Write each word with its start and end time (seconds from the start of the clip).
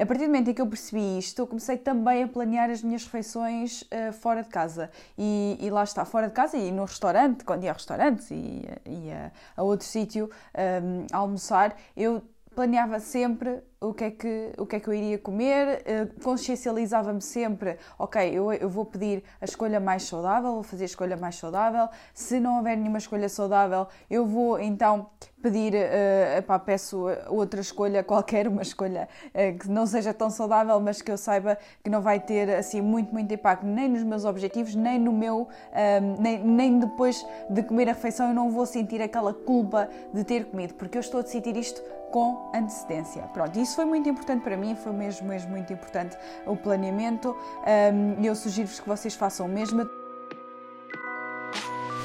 A 0.00 0.06
partir 0.06 0.24
do 0.24 0.28
momento 0.28 0.48
em 0.48 0.54
que 0.54 0.62
eu 0.62 0.66
percebi 0.66 1.18
isto, 1.18 1.42
eu 1.42 1.46
comecei 1.46 1.76
também 1.76 2.22
a 2.22 2.28
planear 2.28 2.70
as 2.70 2.82
minhas 2.82 3.04
refeições 3.04 3.82
uh, 3.82 4.10
fora 4.14 4.42
de 4.42 4.48
casa. 4.48 4.90
E, 5.18 5.58
e, 5.60 5.68
lá 5.68 5.84
está, 5.84 6.06
fora 6.06 6.26
de 6.28 6.32
casa 6.32 6.56
e 6.56 6.72
no 6.72 6.86
restaurante, 6.86 7.44
quando 7.44 7.64
ia 7.64 7.70
a 7.70 7.74
restaurantes 7.74 8.30
e, 8.30 8.64
e 8.86 9.12
a, 9.12 9.30
a 9.54 9.62
outro 9.62 9.86
sítio 9.86 10.30
um, 10.82 11.06
almoçar, 11.12 11.76
eu 11.94 12.22
planeava 12.54 12.98
sempre 12.98 13.62
o 13.80 13.94
que 13.94 14.04
é 14.04 14.10
que, 14.10 14.52
o 14.58 14.66
que, 14.66 14.76
é 14.76 14.80
que 14.80 14.88
eu 14.88 14.92
iria 14.92 15.18
comer, 15.18 15.82
uh, 15.86 16.22
consciencializava-me 16.22 17.22
sempre, 17.22 17.78
ok, 17.98 18.30
eu, 18.30 18.52
eu 18.52 18.68
vou 18.68 18.84
pedir 18.84 19.24
a 19.40 19.44
escolha 19.46 19.80
mais 19.80 20.02
saudável, 20.02 20.52
vou 20.52 20.62
fazer 20.62 20.84
a 20.84 20.86
escolha 20.86 21.16
mais 21.16 21.36
saudável, 21.36 21.88
se 22.12 22.38
não 22.38 22.58
houver 22.58 22.76
nenhuma 22.76 22.98
escolha 22.98 23.28
saudável, 23.28 23.86
eu 24.10 24.26
vou 24.26 24.60
então 24.60 25.08
pedir, 25.42 25.72
uh, 25.72 26.60
peço 26.60 27.06
outra 27.28 27.62
escolha, 27.62 28.04
qualquer 28.04 28.46
uma 28.46 28.60
escolha 28.60 29.08
uh, 29.28 29.58
que 29.58 29.70
não 29.70 29.86
seja 29.86 30.12
tão 30.12 30.28
saudável, 30.28 30.78
mas 30.78 31.00
que 31.00 31.10
eu 31.10 31.16
saiba 31.16 31.56
que 31.82 31.88
não 31.88 32.02
vai 32.02 32.20
ter 32.20 32.50
assim 32.50 32.82
muito, 32.82 33.10
muito 33.14 33.32
impacto 33.32 33.64
nem 33.64 33.88
nos 33.88 34.02
meus 34.02 34.26
objetivos, 34.26 34.74
nem 34.74 34.98
no 34.98 35.10
meu, 35.12 35.48
um, 36.02 36.20
nem, 36.20 36.44
nem 36.44 36.78
depois 36.78 37.26
de 37.48 37.62
comer 37.62 37.88
a 37.88 37.92
refeição 37.92 38.28
eu 38.28 38.34
não 38.34 38.50
vou 38.50 38.66
sentir 38.66 39.00
aquela 39.00 39.32
culpa 39.32 39.88
de 40.12 40.22
ter 40.22 40.44
comido, 40.44 40.74
porque 40.74 40.98
eu 40.98 41.00
estou 41.00 41.20
a 41.20 41.22
decidir 41.22 41.56
isto 41.56 41.82
com 42.10 42.50
antecedência. 42.54 43.22
Pronto, 43.32 43.58
isso 43.58 43.69
foi 43.74 43.84
muito 43.84 44.08
importante 44.08 44.42
para 44.42 44.56
mim, 44.56 44.74
foi 44.74 44.92
mesmo, 44.92 45.28
mesmo 45.28 45.50
muito 45.50 45.72
importante 45.72 46.16
o 46.46 46.56
planeamento. 46.56 47.36
Eu 48.22 48.34
sugiro-vos 48.34 48.80
que 48.80 48.88
vocês 48.88 49.14
façam 49.14 49.46
o 49.46 49.48
mesmo. 49.48 49.99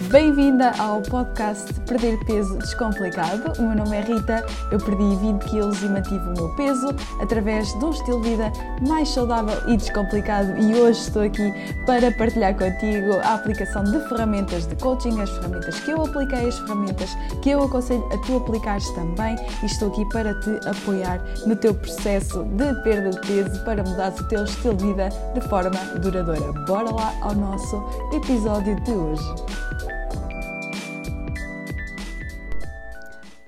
Bem-vinda 0.02 0.72
ao 0.77 1.02
podcast 1.02 1.73
Perder 1.88 2.20
Peso 2.26 2.58
Descomplicado. 2.58 3.53
O 3.58 3.62
meu 3.62 3.77
nome 3.77 3.95
é 3.95 4.02
Rita, 4.02 4.45
eu 4.70 4.77
perdi 4.77 5.16
20 5.16 5.41
quilos 5.45 5.81
e 5.81 5.88
mantive 5.88 6.20
o 6.20 6.34
meu 6.34 6.49
peso 6.55 6.90
através 7.22 7.67
de 7.80 7.86
um 7.86 7.91
estilo 7.91 8.22
de 8.22 8.31
vida 8.31 8.52
mais 8.86 9.08
saudável 9.08 9.58
e 9.70 9.77
descomplicado 9.77 10.62
e 10.62 10.76
hoje 10.76 11.00
estou 11.00 11.22
aqui 11.22 11.53
para 11.86 12.11
partilhar 12.11 12.53
contigo 12.55 13.14
a 13.23 13.36
aplicação 13.36 13.86
de 13.86 13.97
ferramentas 14.09 14.67
de 14.67 14.75
coaching, 14.75 15.22
as 15.22 15.30
ferramentas 15.30 15.80
que 15.80 15.92
eu 15.92 16.03
apliquei, 16.03 16.45
as 16.45 16.59
ferramentas 16.59 17.17
que 17.42 17.52
eu 17.52 17.64
aconselho 17.64 18.05
a 18.11 18.17
tu 18.17 18.36
aplicares 18.36 18.89
também 18.92 19.38
e 19.64 19.66
estou 19.66 19.88
aqui 19.88 20.03
para 20.09 20.38
te 20.42 20.59
apoiar 20.67 21.23
no 21.48 21.55
teu 21.55 21.73
processo 21.73 22.44
de 22.44 22.73
perda 22.83 23.11
de 23.11 23.22
peso 23.25 23.64
para 23.64 23.81
mudar 23.81 24.11
o 24.11 24.23
teu 24.27 24.44
estilo 24.44 24.75
de 24.75 24.88
vida 24.88 25.08
de 25.33 25.42
forma 25.48 25.80
duradoura. 26.02 26.52
Bora 26.67 26.94
lá 26.94 27.14
ao 27.22 27.33
nosso 27.33 27.81
episódio 28.14 28.75
de 28.81 28.92
hoje. 28.92 29.64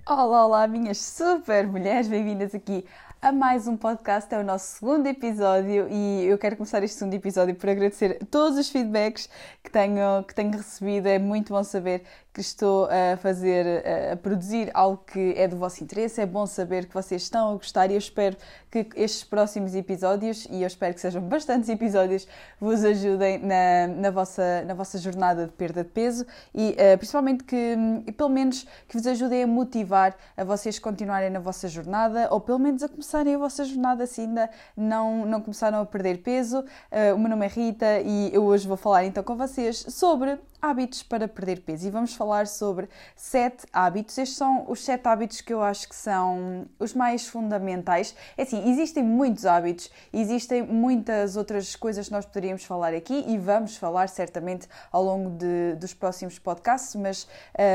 Olá, 0.09 0.45
olá, 0.45 0.67
minhas 0.67 0.99
super 0.99 1.67
mulheres, 1.67 2.07
bem-vindas 2.07 2.55
aqui 2.55 2.85
a 3.21 3.29
mais 3.29 3.67
um 3.67 3.75
podcast. 3.75 4.33
É 4.33 4.39
o 4.39 4.43
nosso 4.43 4.77
segundo 4.77 5.05
episódio 5.05 5.85
e 5.89 6.23
eu 6.23 6.37
quero 6.37 6.55
começar 6.55 6.81
este 6.81 6.95
segundo 6.95 7.13
episódio 7.13 7.53
por 7.55 7.69
agradecer 7.69 8.17
todos 8.31 8.57
os 8.57 8.69
feedbacks 8.69 9.29
que 9.61 9.69
tenho, 9.69 10.23
que 10.25 10.33
tenho 10.33 10.51
recebido. 10.51 11.07
É 11.07 11.19
muito 11.19 11.51
bom 11.51 11.61
saber 11.61 12.03
que 12.37 12.41
estou 12.41 12.85
a 12.85 13.17
fazer, 13.17 13.83
a 14.13 14.15
produzir 14.15 14.69
algo 14.75 15.01
que 15.11 15.33
é 15.35 15.47
do 15.47 15.57
vosso 15.57 15.83
interesse. 15.83 16.21
É 16.21 16.25
bom 16.25 16.45
saber 16.45 16.85
que 16.85 16.93
vocês 16.93 17.23
estão 17.23 17.49
a 17.49 17.53
gostar 17.53 17.89
e 17.89 17.93
eu 17.93 17.97
espero 17.97 18.37
que 18.69 18.87
estes 18.95 19.23
próximos 19.23 19.73
episódios, 19.73 20.47
e 20.51 20.61
eu 20.61 20.67
espero 20.67 20.93
que 20.93 21.01
sejam 21.01 21.19
bastantes 21.27 21.67
episódios, 21.67 22.27
vos 22.61 22.85
ajudem 22.85 23.39
na, 23.39 23.87
na, 23.87 24.11
vossa, 24.11 24.63
na 24.67 24.75
vossa 24.75 24.99
jornada 24.99 25.47
de 25.47 25.51
perda 25.53 25.83
de 25.83 25.89
peso 25.89 26.27
e 26.53 26.73
uh, 26.73 26.97
principalmente 26.99 27.43
que, 27.43 27.75
pelo 28.15 28.29
menos, 28.29 28.67
que 28.87 28.95
vos 28.95 29.07
ajudem 29.07 29.41
a 29.41 29.47
motivar 29.47 30.15
a 30.35 30.43
vocês 30.43 30.77
continuarem 30.77 31.31
na 31.31 31.39
vossa 31.39 31.67
jornada 31.67 32.27
ou 32.29 32.39
pelo 32.39 32.59
menos 32.59 32.83
a 32.83 32.87
começarem 32.87 33.33
a 33.33 33.39
vossa 33.39 33.65
jornada 33.65 34.05
se 34.05 34.21
ainda 34.21 34.47
não, 34.75 35.25
não 35.25 35.41
começaram 35.41 35.81
a 35.81 35.85
perder 35.87 36.19
peso. 36.19 36.59
Uh, 36.59 37.15
o 37.15 37.17
meu 37.17 37.31
nome 37.31 37.47
é 37.47 37.49
Rita 37.49 37.99
e 38.01 38.29
eu 38.31 38.43
hoje 38.43 38.67
vou 38.67 38.77
falar 38.77 39.05
então 39.05 39.23
com 39.23 39.35
vocês 39.35 39.83
sobre 39.89 40.37
hábitos 40.61 41.03
para 41.03 41.27
perder 41.27 41.61
peso 41.61 41.87
e 41.87 41.91
vamos 41.91 42.15
falar 42.15 42.47
sobre 42.47 42.89
sete 43.15 43.65
hábitos. 43.71 44.17
Estes 44.17 44.37
são 44.37 44.65
os 44.67 44.83
sete 44.83 45.07
hábitos 45.07 45.41
que 45.41 45.53
eu 45.53 45.61
acho 45.61 45.87
que 45.87 45.95
são 45.95 46.65
os 46.79 46.93
mais 46.93 47.27
fundamentais. 47.27 48.15
É 48.35 48.43
assim, 48.43 48.69
existem 48.69 49.03
muitos 49.03 49.45
hábitos, 49.45 49.91
existem 50.11 50.63
muitas 50.63 51.37
outras 51.37 51.75
coisas 51.75 52.07
que 52.07 52.11
nós 52.11 52.25
poderíamos 52.25 52.63
falar 52.63 52.93
aqui 52.93 53.23
e 53.27 53.37
vamos 53.37 53.77
falar 53.77 54.09
certamente 54.09 54.67
ao 54.91 55.03
longo 55.03 55.29
de, 55.31 55.75
dos 55.75 55.93
próximos 55.93 56.39
podcasts, 56.39 56.95
mas 56.95 57.27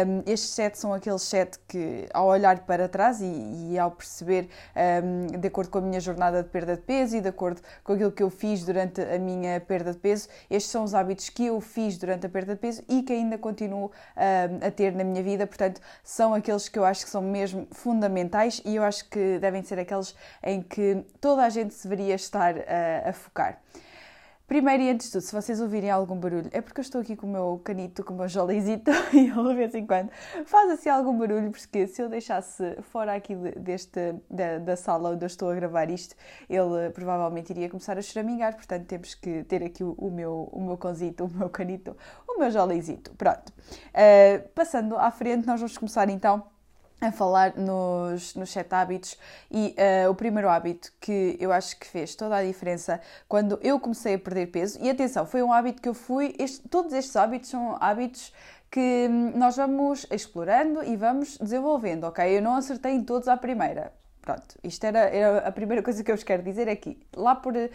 um, 0.06 0.22
estes 0.26 0.50
sete 0.50 0.78
são 0.78 0.92
aqueles 0.92 1.22
sete 1.22 1.58
que, 1.68 2.08
ao 2.12 2.26
olhar 2.26 2.60
para 2.60 2.88
trás 2.88 3.20
e, 3.20 3.70
e 3.70 3.78
ao 3.78 3.90
perceber, 3.90 4.48
um, 5.04 5.38
de 5.38 5.48
acordo 5.48 5.70
com 5.70 5.78
a 5.78 5.82
minha 5.82 6.00
jornada 6.00 6.42
de 6.42 6.48
perda 6.48 6.76
de 6.76 6.82
peso 6.82 7.16
e 7.16 7.20
de 7.20 7.28
acordo 7.28 7.60
com 7.84 7.92
aquilo 7.92 8.10
que 8.10 8.22
eu 8.22 8.30
fiz 8.30 8.64
durante 8.64 9.00
a 9.00 9.18
minha 9.18 9.60
perda 9.60 9.92
de 9.92 9.98
peso, 9.98 10.28
estes 10.50 10.70
são 10.70 10.84
os 10.84 10.94
hábitos 10.94 11.28
que 11.28 11.46
eu 11.46 11.60
fiz 11.60 11.96
durante 11.96 12.26
a 12.26 12.28
perda 12.28 12.54
de 12.54 12.60
peso 12.60 12.71
e 12.88 13.02
que 13.02 13.12
ainda 13.12 13.36
continuo 13.36 13.86
uh, 13.86 14.66
a 14.66 14.70
ter 14.70 14.92
na 14.92 15.04
minha 15.04 15.22
vida. 15.22 15.46
Portanto, 15.46 15.80
são 16.04 16.32
aqueles 16.34 16.68
que 16.68 16.78
eu 16.78 16.84
acho 16.84 17.04
que 17.04 17.10
são 17.10 17.22
mesmo 17.22 17.66
fundamentais 17.72 18.62
e 18.64 18.76
eu 18.76 18.82
acho 18.82 19.08
que 19.08 19.38
devem 19.38 19.62
ser 19.62 19.78
aqueles 19.78 20.14
em 20.42 20.62
que 20.62 21.04
toda 21.20 21.42
a 21.42 21.48
gente 21.48 21.74
deveria 21.82 22.14
estar 22.14 22.54
uh, 22.56 23.08
a 23.08 23.12
focar. 23.12 23.58
Primeiro 24.52 24.82
e 24.82 24.90
antes 24.90 25.06
de 25.06 25.12
tudo, 25.12 25.22
se 25.22 25.32
vocês 25.32 25.62
ouvirem 25.62 25.90
algum 25.90 26.14
barulho, 26.14 26.50
é 26.52 26.60
porque 26.60 26.78
eu 26.78 26.82
estou 26.82 27.00
aqui 27.00 27.16
com 27.16 27.26
o 27.26 27.30
meu 27.30 27.58
canito, 27.64 28.04
com 28.04 28.12
o 28.12 28.18
meu 28.18 28.28
jolizito 28.28 28.90
e 29.14 29.20
ele 29.20 29.48
de 29.48 29.54
vez 29.54 29.74
em 29.74 29.86
quando 29.86 30.10
faz 30.44 30.70
assim 30.70 30.90
algum 30.90 31.16
barulho, 31.16 31.50
porque 31.50 31.86
se 31.86 32.02
eu 32.02 32.08
deixasse 32.10 32.76
fora 32.82 33.14
aqui 33.14 33.34
deste, 33.34 34.14
da, 34.30 34.58
da 34.58 34.76
sala 34.76 35.08
onde 35.08 35.24
eu 35.24 35.26
estou 35.26 35.48
a 35.50 35.54
gravar 35.54 35.88
isto, 35.88 36.14
ele 36.50 36.90
provavelmente 36.90 37.48
iria 37.48 37.70
começar 37.70 37.96
a 37.96 38.02
choramingar, 38.02 38.54
portanto 38.54 38.84
temos 38.84 39.14
que 39.14 39.42
ter 39.44 39.62
aqui 39.62 39.82
o, 39.82 39.92
o 39.92 40.10
meu, 40.10 40.50
o 40.52 40.60
meu 40.60 40.76
conzito, 40.76 41.24
o 41.24 41.30
meu 41.30 41.48
canito, 41.48 41.96
o 42.28 42.38
meu 42.38 42.50
jolizito. 42.50 43.10
Pronto. 43.14 43.48
Uh, 43.48 44.46
passando 44.50 44.98
à 44.98 45.10
frente, 45.10 45.46
nós 45.46 45.60
vamos 45.60 45.78
começar 45.78 46.10
então 46.10 46.51
a 47.06 47.12
falar 47.12 47.56
nos, 47.56 48.34
nos 48.34 48.50
sete 48.50 48.74
hábitos 48.74 49.18
e 49.50 49.74
uh, 50.06 50.10
o 50.10 50.14
primeiro 50.14 50.48
hábito 50.48 50.92
que 51.00 51.36
eu 51.40 51.52
acho 51.52 51.76
que 51.78 51.86
fez 51.86 52.14
toda 52.14 52.36
a 52.36 52.44
diferença 52.44 53.00
quando 53.28 53.58
eu 53.62 53.80
comecei 53.80 54.14
a 54.14 54.18
perder 54.18 54.46
peso, 54.46 54.78
e 54.80 54.88
atenção, 54.88 55.26
foi 55.26 55.42
um 55.42 55.52
hábito 55.52 55.82
que 55.82 55.88
eu 55.88 55.94
fui, 55.94 56.34
este, 56.38 56.68
todos 56.68 56.92
estes 56.92 57.16
hábitos 57.16 57.50
são 57.50 57.76
hábitos 57.80 58.32
que 58.70 59.08
hum, 59.10 59.32
nós 59.36 59.56
vamos 59.56 60.06
explorando 60.10 60.82
e 60.82 60.96
vamos 60.96 61.36
desenvolvendo, 61.38 62.04
ok? 62.04 62.38
Eu 62.38 62.40
não 62.40 62.54
acertei 62.54 62.92
em 62.92 63.04
todos 63.04 63.28
à 63.28 63.36
primeira, 63.36 63.92
Pronto, 64.22 64.54
isto 64.62 64.84
era, 64.84 65.00
era, 65.00 65.38
a 65.48 65.50
primeira 65.50 65.82
coisa 65.82 66.02
que 66.04 66.10
eu 66.10 66.14
vos 66.14 66.22
quero 66.22 66.44
dizer 66.44 66.68
é 66.68 66.76
que 66.76 66.96
lá 67.16 67.34
por 67.34 67.56
uh, 67.56 67.68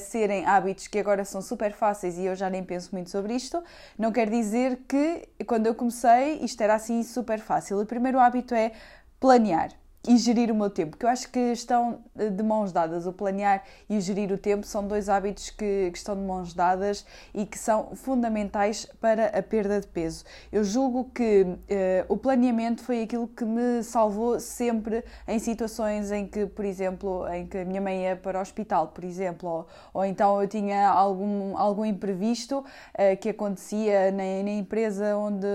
serem 0.00 0.46
hábitos 0.46 0.86
que 0.86 0.96
agora 0.96 1.24
são 1.24 1.42
super 1.42 1.72
fáceis 1.72 2.16
e 2.16 2.24
eu 2.24 2.36
já 2.36 2.48
nem 2.48 2.62
penso 2.62 2.90
muito 2.92 3.10
sobre 3.10 3.34
isto, 3.34 3.60
não 3.98 4.12
quer 4.12 4.30
dizer 4.30 4.78
que 4.88 5.28
quando 5.44 5.66
eu 5.66 5.74
comecei 5.74 6.34
isto 6.36 6.60
era 6.62 6.76
assim 6.76 7.02
super 7.02 7.40
fácil. 7.40 7.80
O 7.80 7.84
primeiro 7.84 8.20
hábito 8.20 8.54
é 8.54 8.70
planear 9.18 9.70
e 10.08 10.16
gerir 10.16 10.50
o 10.50 10.54
meu 10.54 10.70
tempo, 10.70 10.96
que 10.96 11.04
eu 11.04 11.10
acho 11.10 11.30
que 11.30 11.38
estão 11.52 11.98
eh, 12.18 12.30
de 12.30 12.42
mãos 12.42 12.72
dadas. 12.72 13.06
O 13.06 13.12
planear 13.12 13.62
e 13.90 13.98
o 13.98 14.00
gerir 14.00 14.32
o 14.32 14.38
tempo 14.38 14.64
são 14.64 14.88
dois 14.88 15.06
hábitos 15.06 15.50
que, 15.50 15.90
que, 15.90 15.98
estão 15.98 16.16
de 16.16 16.22
mãos 16.22 16.54
dadas 16.54 17.04
e 17.34 17.44
que 17.44 17.58
são 17.58 17.94
fundamentais 17.94 18.86
para 19.02 19.26
a 19.26 19.42
perda 19.42 19.78
de 19.78 19.86
peso. 19.86 20.24
Eu 20.50 20.64
julgo 20.64 21.10
que 21.14 21.42
uh, 21.42 21.56
o 22.08 22.16
planeamento 22.16 22.82
foi 22.82 23.02
aquilo 23.02 23.28
que 23.28 23.44
me 23.44 23.82
salvou 23.82 24.40
sempre 24.40 25.04
em 25.26 25.38
situações 25.38 26.10
em 26.10 26.26
que, 26.26 26.46
por 26.46 26.64
exemplo, 26.64 27.28
em 27.28 27.46
que 27.46 27.58
a 27.58 27.64
minha 27.66 27.80
mãe 27.80 28.04
ia 28.04 28.16
para 28.16 28.38
o 28.38 28.40
hospital, 28.40 28.88
por 28.88 29.04
exemplo, 29.04 29.46
ou, 29.46 29.66
ou 29.92 30.04
então 30.06 30.40
eu 30.40 30.48
tinha 30.48 30.88
algum, 30.88 31.54
algum 31.54 31.84
imprevisto 31.84 32.60
uh, 32.60 33.16
que 33.20 33.28
acontecia 33.28 34.10
na, 34.10 34.42
na, 34.42 34.52
empresa 34.52 35.18
onde, 35.18 35.46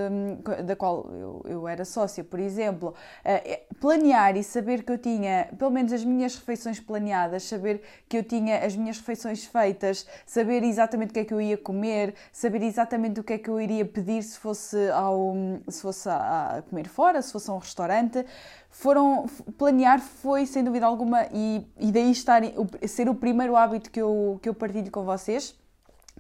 da 0.64 0.76
qual 0.76 1.10
eu, 1.12 1.42
eu 1.46 1.68
era 1.68 1.84
sócia, 1.84 2.24
por 2.24 2.40
exemplo. 2.40 2.94
Uh, 3.26 3.76
planear 3.80 4.38
e 4.38 4.43
saber 4.44 4.84
que 4.84 4.92
eu 4.92 4.98
tinha 4.98 5.50
pelo 5.58 5.72
menos 5.72 5.92
as 5.92 6.04
minhas 6.04 6.36
refeições 6.36 6.80
planeadas, 6.80 7.44
saber 7.44 7.82
que 8.08 8.18
eu 8.18 8.24
tinha 8.24 8.60
as 8.60 8.76
minhas 8.76 8.98
refeições 8.98 9.46
feitas, 9.46 10.06
saber 10.26 10.64
exatamente 10.64 11.12
o 11.12 11.14
que 11.14 11.20
é 11.20 11.26
que 11.26 11.34
eu 11.34 11.42
ia 11.42 11.58
comer, 11.58 12.14
saber 12.32 12.62
exatamente 12.64 13.20
o 13.20 13.24
que 13.24 13.34
é 13.34 13.38
que 13.38 13.50
eu 13.50 13.60
iria 13.60 13.86
pedir 13.86 14.22
se 14.24 14.38
fosse, 14.38 14.90
ao, 14.92 15.34
se 15.68 15.82
fosse 15.82 16.10
a, 16.10 16.64
comer 16.70 16.88
fora, 16.88 17.22
se 17.22 17.32
fosse 17.32 17.50
a 17.50 17.54
um 17.54 17.58
restaurante. 17.58 18.26
Foram, 18.70 19.26
planear 19.58 20.00
foi, 20.00 20.46
sem 20.46 20.64
dúvida 20.64 20.86
alguma, 20.86 21.28
e, 21.32 21.66
e 21.80 21.92
daí 21.92 22.12
estar, 22.12 22.42
ser 22.88 23.08
o 23.08 23.16
primeiro 23.16 23.56
hábito 23.56 23.90
que 23.90 24.02
eu, 24.02 24.40
que 24.42 24.50
eu 24.50 24.54
partilho 24.54 24.92
com 24.92 25.04
vocês 25.04 25.56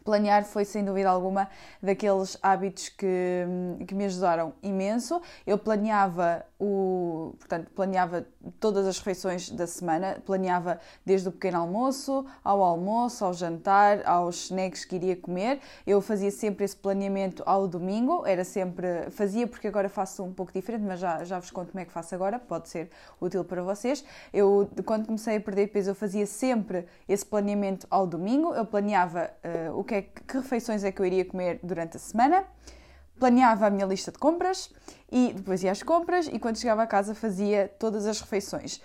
Planear 0.04 0.44
foi, 0.44 0.66
sem 0.66 0.84
dúvida 0.84 1.10
alguma, 1.10 1.48
daqueles 1.82 2.38
hábitos 2.42 2.90
que, 2.90 3.46
que 3.88 3.96
me 3.96 4.06
ajudaram 4.06 4.54
imenso. 4.62 5.22
Eu 5.48 5.58
planeava 5.58 6.46
o, 6.64 7.36
portanto, 7.38 7.70
planeava 7.76 8.26
todas 8.58 8.88
as 8.88 8.98
refeições 8.98 9.50
da 9.50 9.68
semana, 9.68 10.18
planeava 10.26 10.80
desde 11.06 11.28
o 11.28 11.32
pequeno 11.32 11.58
almoço 11.58 12.26
ao 12.42 12.64
almoço, 12.64 13.26
ao 13.26 13.34
jantar, 13.34 14.08
aos 14.08 14.46
snacks 14.46 14.86
que 14.86 14.96
iria 14.96 15.16
comer. 15.18 15.60
Eu 15.86 16.00
fazia 16.00 16.32
sempre 16.32 16.64
esse 16.64 16.76
planeamento 16.76 17.44
ao 17.46 17.68
domingo, 17.68 18.26
era 18.26 18.46
sempre, 18.46 19.10
fazia 19.12 19.46
porque 19.46 19.68
agora 19.68 19.90
faço 19.90 20.24
um 20.24 20.32
pouco 20.32 20.54
diferente, 20.54 20.86
mas 20.86 21.02
já, 21.02 21.26
já 21.26 21.38
vos 21.38 21.52
conto 21.52 21.72
como 21.72 21.82
é 21.82 21.86
que 21.86 21.92
faço 21.92 22.16
agora, 22.16 22.40
pode 22.40 22.70
ser 22.70 22.90
útil 23.20 23.44
para 23.44 23.62
vocês. 23.62 24.06
Eu, 24.34 24.70
quando 24.86 25.06
comecei 25.06 25.36
a 25.36 25.42
perder 25.42 25.68
peso, 25.68 25.92
eu 25.92 25.96
fazia 25.96 26.26
sempre 26.26 26.86
esse 27.10 27.26
planeamento 27.26 27.86
ao 27.90 28.08
domingo, 28.08 28.54
eu 28.54 28.66
planeava 28.66 29.30
uh, 29.70 29.78
o 29.78 29.84
que, 29.84 29.96
é, 29.96 30.02
que 30.04 30.38
refeições 30.38 30.86
é 30.86 30.94
que 30.94 31.02
eu 31.02 31.06
iria 31.06 31.26
comer 31.26 31.60
durante 31.62 31.98
a 31.98 32.00
semana 32.00 32.46
planeava 33.24 33.68
a 33.68 33.70
minha 33.70 33.86
lista 33.86 34.12
de 34.12 34.18
compras 34.18 34.70
e 35.10 35.32
depois 35.34 35.64
ia 35.64 35.72
às 35.72 35.82
compras 35.82 36.28
e 36.28 36.38
quando 36.38 36.58
chegava 36.58 36.84
a 36.84 36.88
casa 36.88 37.16
fazia 37.16 37.72
todas 37.80 38.06
as 38.06 38.20
refeições. 38.20 38.82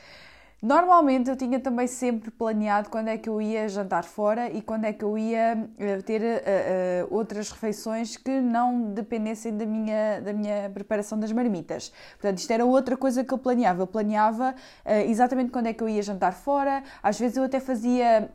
Normalmente 0.61 1.31
eu 1.31 1.37
tinha 1.37 1.61
também 1.61 1.87
sempre 1.87 2.33
planeado 2.33 2.91
quando 2.91 3.07
é 3.07 3.17
que 3.17 3.29
eu 3.29 3.41
ia 3.41 3.69
jantar 3.69 4.03
fora 4.03 4.51
e 4.51 4.61
quando 4.61 4.87
é 4.87 4.93
que 4.93 5.05
eu 5.05 5.17
ia 5.17 5.69
eh, 5.79 5.99
ter 5.99 6.21
uh, 6.21 6.25
uh, 6.25 7.15
outras 7.15 7.53
refeições 7.53 8.17
que 8.17 8.41
não 8.41 8.93
dependessem 8.93 9.57
da 9.57 9.65
minha, 9.65 10.21
da 10.21 10.33
minha 10.33 10.69
preparação 10.71 11.17
das 11.17 11.31
marmitas. 11.31 11.93
Portanto, 12.15 12.39
isto 12.39 12.51
era 12.51 12.65
outra 12.65 12.97
coisa 12.97 13.23
que 13.23 13.33
eu 13.33 13.39
planeava. 13.39 13.83
Eu 13.83 13.87
planeava 13.87 14.51
uh, 14.51 14.91
exatamente 15.09 15.53
quando 15.53 15.67
é 15.67 15.73
que 15.73 15.81
eu 15.81 15.89
ia 15.89 16.03
jantar 16.03 16.33
fora. 16.33 16.83
Às 17.05 17.21
vezes 17.21 17.37
eu 17.37 17.45
até 17.45 17.61
fazia, 17.61 18.29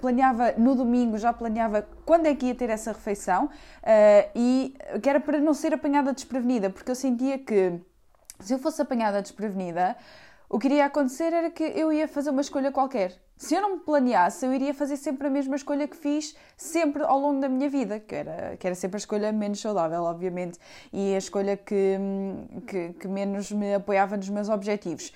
planeava 0.00 0.52
no 0.56 0.76
domingo, 0.76 1.18
já 1.18 1.32
planeava 1.32 1.84
quando 2.06 2.26
é 2.26 2.34
que 2.36 2.46
ia 2.46 2.54
ter 2.54 2.70
essa 2.70 2.92
refeição 2.92 3.50
e 4.34 4.74
que 5.02 5.08
era 5.08 5.18
para 5.18 5.40
não 5.40 5.54
ser 5.54 5.74
apanhada 5.74 6.12
desprevenida, 6.12 6.70
porque 6.70 6.90
eu 6.90 6.94
sentia 6.94 7.38
que 7.38 7.80
se 8.40 8.52
eu 8.52 8.58
fosse 8.58 8.80
apanhada 8.80 9.20
desprevenida, 9.22 9.96
o 10.54 10.58
que 10.60 10.68
iria 10.68 10.84
acontecer 10.84 11.32
era 11.32 11.50
que 11.50 11.64
eu 11.64 11.92
ia 11.92 12.06
fazer 12.06 12.30
uma 12.30 12.40
escolha 12.40 12.70
qualquer. 12.70 13.20
Se 13.36 13.56
eu 13.56 13.60
não 13.60 13.74
me 13.74 13.80
planeasse, 13.80 14.46
eu 14.46 14.54
iria 14.54 14.72
fazer 14.72 14.96
sempre 14.96 15.26
a 15.26 15.30
mesma 15.30 15.56
escolha 15.56 15.88
que 15.88 15.96
fiz 15.96 16.36
sempre 16.56 17.02
ao 17.02 17.18
longo 17.18 17.40
da 17.40 17.48
minha 17.48 17.68
vida, 17.68 17.98
que 17.98 18.14
era, 18.14 18.56
que 18.56 18.64
era 18.64 18.76
sempre 18.76 18.94
a 18.94 18.98
escolha 18.98 19.32
menos 19.32 19.60
saudável, 19.60 20.04
obviamente, 20.04 20.56
e 20.92 21.12
a 21.12 21.18
escolha 21.18 21.56
que, 21.56 21.98
que, 22.68 22.92
que 22.92 23.08
menos 23.08 23.50
me 23.50 23.74
apoiava 23.74 24.16
nos 24.16 24.28
meus 24.28 24.48
objetivos. 24.48 25.12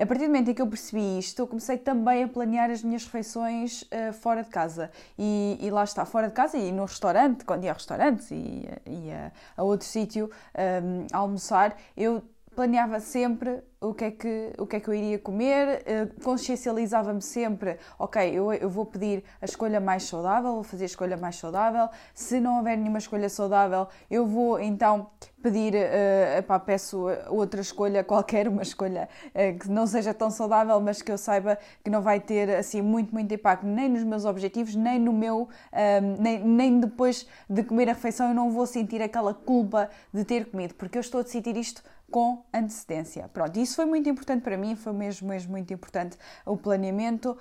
A 0.00 0.06
partir 0.06 0.24
do 0.24 0.28
momento 0.28 0.52
em 0.52 0.54
que 0.54 0.62
eu 0.62 0.66
percebi 0.66 1.18
isto, 1.18 1.42
eu 1.42 1.46
comecei 1.46 1.76
também 1.76 2.24
a 2.24 2.28
planear 2.28 2.70
as 2.70 2.82
minhas 2.82 3.04
refeições 3.04 3.82
uh, 3.82 4.14
fora 4.14 4.42
de 4.42 4.48
casa. 4.48 4.90
E, 5.18 5.58
e, 5.60 5.70
lá 5.70 5.84
está, 5.84 6.06
fora 6.06 6.28
de 6.28 6.32
casa 6.32 6.56
e 6.56 6.72
no 6.72 6.86
restaurante, 6.86 7.44
quando 7.44 7.64
ia 7.64 7.72
a 7.72 7.74
restaurantes 7.74 8.30
e, 8.30 8.66
e 8.86 9.10
a, 9.10 9.32
a 9.54 9.62
outro 9.62 9.86
sítio 9.86 10.30
um, 10.56 11.00
ehm, 11.00 11.06
almoçar, 11.12 11.76
eu 11.94 12.22
planeava 12.58 12.98
sempre 12.98 13.62
o 13.80 13.94
que 13.94 14.04
é 14.04 14.10
que, 14.10 14.52
o 14.58 14.66
que, 14.66 14.74
é 14.74 14.80
que 14.80 14.88
eu 14.88 14.94
iria 14.94 15.18
comer, 15.20 15.84
uh, 15.86 16.22
consciencializava-me 16.24 17.22
sempre, 17.22 17.78
ok, 17.96 18.20
eu, 18.36 18.52
eu 18.52 18.68
vou 18.68 18.84
pedir 18.84 19.22
a 19.40 19.44
escolha 19.44 19.78
mais 19.78 20.02
saudável, 20.02 20.54
vou 20.54 20.64
fazer 20.64 20.82
a 20.82 20.86
escolha 20.86 21.16
mais 21.16 21.36
saudável, 21.36 21.88
se 22.12 22.40
não 22.40 22.56
houver 22.56 22.76
nenhuma 22.76 22.98
escolha 22.98 23.28
saudável, 23.28 23.86
eu 24.10 24.26
vou 24.26 24.58
então 24.58 25.06
pedir, 25.40 25.72
uh, 25.72 26.60
peço 26.66 27.06
outra 27.28 27.60
escolha, 27.60 28.02
qualquer 28.02 28.48
uma 28.48 28.62
escolha 28.62 29.08
uh, 29.26 29.56
que 29.56 29.70
não 29.70 29.86
seja 29.86 30.12
tão 30.12 30.28
saudável, 30.28 30.80
mas 30.80 31.00
que 31.00 31.12
eu 31.12 31.16
saiba 31.16 31.56
que 31.84 31.88
não 31.88 32.02
vai 32.02 32.18
ter 32.18 32.50
assim 32.56 32.82
muito, 32.82 33.14
muito 33.14 33.32
impacto 33.32 33.64
nem 33.64 33.88
nos 33.88 34.02
meus 34.02 34.24
objetivos, 34.24 34.74
nem 34.74 34.98
no 34.98 35.12
meu, 35.12 35.48
um, 35.72 36.20
nem, 36.20 36.44
nem 36.44 36.80
depois 36.80 37.24
de 37.48 37.62
comer 37.62 37.88
a 37.88 37.92
refeição 37.92 38.30
eu 38.30 38.34
não 38.34 38.50
vou 38.50 38.66
sentir 38.66 39.00
aquela 39.00 39.32
culpa 39.32 39.88
de 40.12 40.24
ter 40.24 40.46
comido, 40.46 40.74
porque 40.74 40.98
eu 40.98 41.00
estou 41.00 41.20
a 41.20 41.22
decidir 41.22 41.56
isto 41.56 41.84
com 42.10 42.44
antecedência. 42.52 43.28
Pronto, 43.28 43.58
isso 43.58 43.76
foi 43.76 43.84
muito 43.84 44.08
importante 44.08 44.42
para 44.42 44.56
mim, 44.56 44.74
foi 44.74 44.92
mesmo, 44.92 45.28
mesmo 45.28 45.50
muito 45.50 45.72
importante 45.72 46.16
o 46.46 46.56
planeamento 46.56 47.36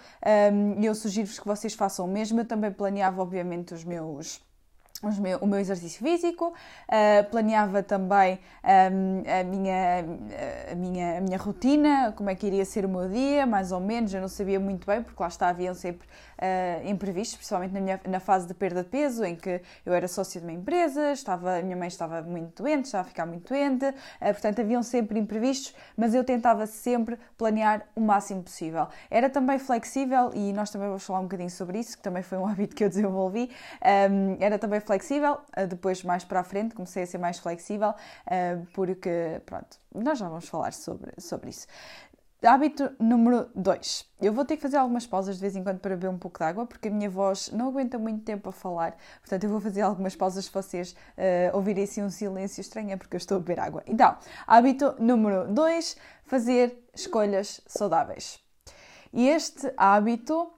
e 0.77 0.85
eu 0.85 0.93
sugiro-vos 0.93 1.39
que 1.39 1.47
vocês 1.47 1.73
façam 1.73 2.05
o 2.05 2.07
mesmo. 2.07 2.41
Eu 2.41 2.45
também 2.45 2.71
planeava, 2.71 3.21
obviamente, 3.21 3.73
os 3.73 3.83
meus 3.83 4.45
meu, 5.19 5.37
o 5.39 5.47
meu 5.47 5.59
exercício 5.59 6.03
físico, 6.03 6.47
uh, 6.47 7.29
planeava 7.29 7.83
também 7.83 8.39
um, 8.63 9.23
a, 9.29 9.43
minha, 9.43 10.05
a, 10.71 10.75
minha, 10.75 11.17
a 11.17 11.21
minha 11.21 11.37
rotina, 11.37 12.13
como 12.15 12.29
é 12.29 12.35
que 12.35 12.47
iria 12.47 12.65
ser 12.65 12.85
o 12.85 12.89
meu 12.89 13.07
dia, 13.07 13.45
mais 13.45 13.71
ou 13.71 13.79
menos, 13.79 14.13
eu 14.13 14.21
não 14.21 14.27
sabia 14.27 14.59
muito 14.59 14.87
bem, 14.87 15.03
porque 15.03 15.21
lá 15.21 15.27
está, 15.27 15.49
haviam 15.49 15.73
sempre 15.73 16.07
uh, 16.07 16.87
imprevistos, 16.87 17.37
principalmente 17.37 17.71
na, 17.71 17.79
minha, 17.79 18.01
na 18.07 18.19
fase 18.19 18.47
de 18.47 18.53
perda 18.53 18.83
de 18.83 18.89
peso, 18.89 19.23
em 19.23 19.35
que 19.35 19.61
eu 19.85 19.93
era 19.93 20.07
sócia 20.07 20.41
de 20.41 20.47
uma 20.47 20.53
empresa, 20.53 21.11
estava, 21.11 21.57
a 21.57 21.61
minha 21.61 21.77
mãe 21.77 21.87
estava 21.87 22.21
muito 22.21 22.63
doente, 22.63 22.85
estava 22.85 23.03
a 23.03 23.07
ficar 23.07 23.25
muito 23.25 23.47
doente, 23.47 23.85
uh, 23.85 23.93
portanto 24.19 24.59
haviam 24.61 24.81
sempre 24.81 25.19
imprevistos, 25.19 25.75
mas 25.95 26.15
eu 26.15 26.23
tentava 26.23 26.65
sempre 26.65 27.17
planear 27.37 27.85
o 27.95 28.01
máximo 28.01 28.41
possível. 28.41 28.87
Era 29.09 29.29
também 29.29 29.59
flexível, 29.59 30.31
e 30.33 30.51
nós 30.53 30.69
também 30.69 30.87
vamos 30.87 31.05
falar 31.05 31.19
um 31.19 31.23
bocadinho 31.23 31.49
sobre 31.49 31.79
isso, 31.79 31.97
que 31.97 32.03
também 32.03 32.23
foi 32.23 32.37
um 32.37 32.45
hábito 32.47 32.75
que 32.75 32.83
eu 32.83 32.89
desenvolvi, 32.89 33.51
um, 34.11 34.37
era 34.39 34.57
também 34.57 34.79
flexível, 34.87 35.33
uh, 35.57 35.67
depois 35.67 36.03
mais 36.03 36.23
para 36.23 36.39
a 36.39 36.43
frente 36.43 36.73
comecei 36.73 37.03
a 37.03 37.05
ser 37.05 37.17
mais 37.17 37.37
flexível, 37.37 37.93
porque, 38.73 39.41
pronto, 39.45 39.77
nós 39.93 40.17
já 40.17 40.27
vamos 40.27 40.47
falar 40.47 40.73
sobre, 40.73 41.11
sobre 41.19 41.49
isso. 41.49 41.67
Hábito 42.43 42.91
número 42.99 43.49
2. 43.55 44.05
Eu 44.21 44.31
vou 44.31 44.45
ter 44.45 44.57
que 44.57 44.61
fazer 44.61 44.77
algumas 44.77 45.07
pausas 45.07 45.35
de 45.35 45.41
vez 45.41 45.55
em 45.55 45.63
quando 45.63 45.79
para 45.79 45.95
beber 45.95 46.09
um 46.09 46.19
pouco 46.19 46.37
de 46.37 46.45
água, 46.45 46.67
porque 46.67 46.87
a 46.87 46.91
minha 46.91 47.09
voz 47.09 47.49
não 47.51 47.69
aguenta 47.69 47.97
muito 47.97 48.23
tempo 48.23 48.49
a 48.49 48.51
falar. 48.51 48.95
Portanto, 49.21 49.43
eu 49.43 49.49
vou 49.49 49.59
fazer 49.59 49.81
algumas 49.81 50.15
pausas 50.15 50.45
se 50.45 50.51
vocês 50.51 50.91
uh, 50.91 51.55
ouvirem 51.55 51.85
assim 51.85 52.03
um 52.03 52.11
silêncio 52.11 52.61
estranho, 52.61 52.91
é 52.91 52.95
porque 52.95 53.15
eu 53.15 53.17
estou 53.17 53.37
a 53.37 53.39
beber 53.39 53.59
água. 53.59 53.83
Então, 53.87 54.15
hábito 54.45 54.93
número 54.99 55.51
2: 55.51 55.97
fazer 56.25 56.77
escolhas 56.93 57.59
saudáveis. 57.65 58.39
E 59.11 59.27
este 59.27 59.73
hábito 59.75 60.53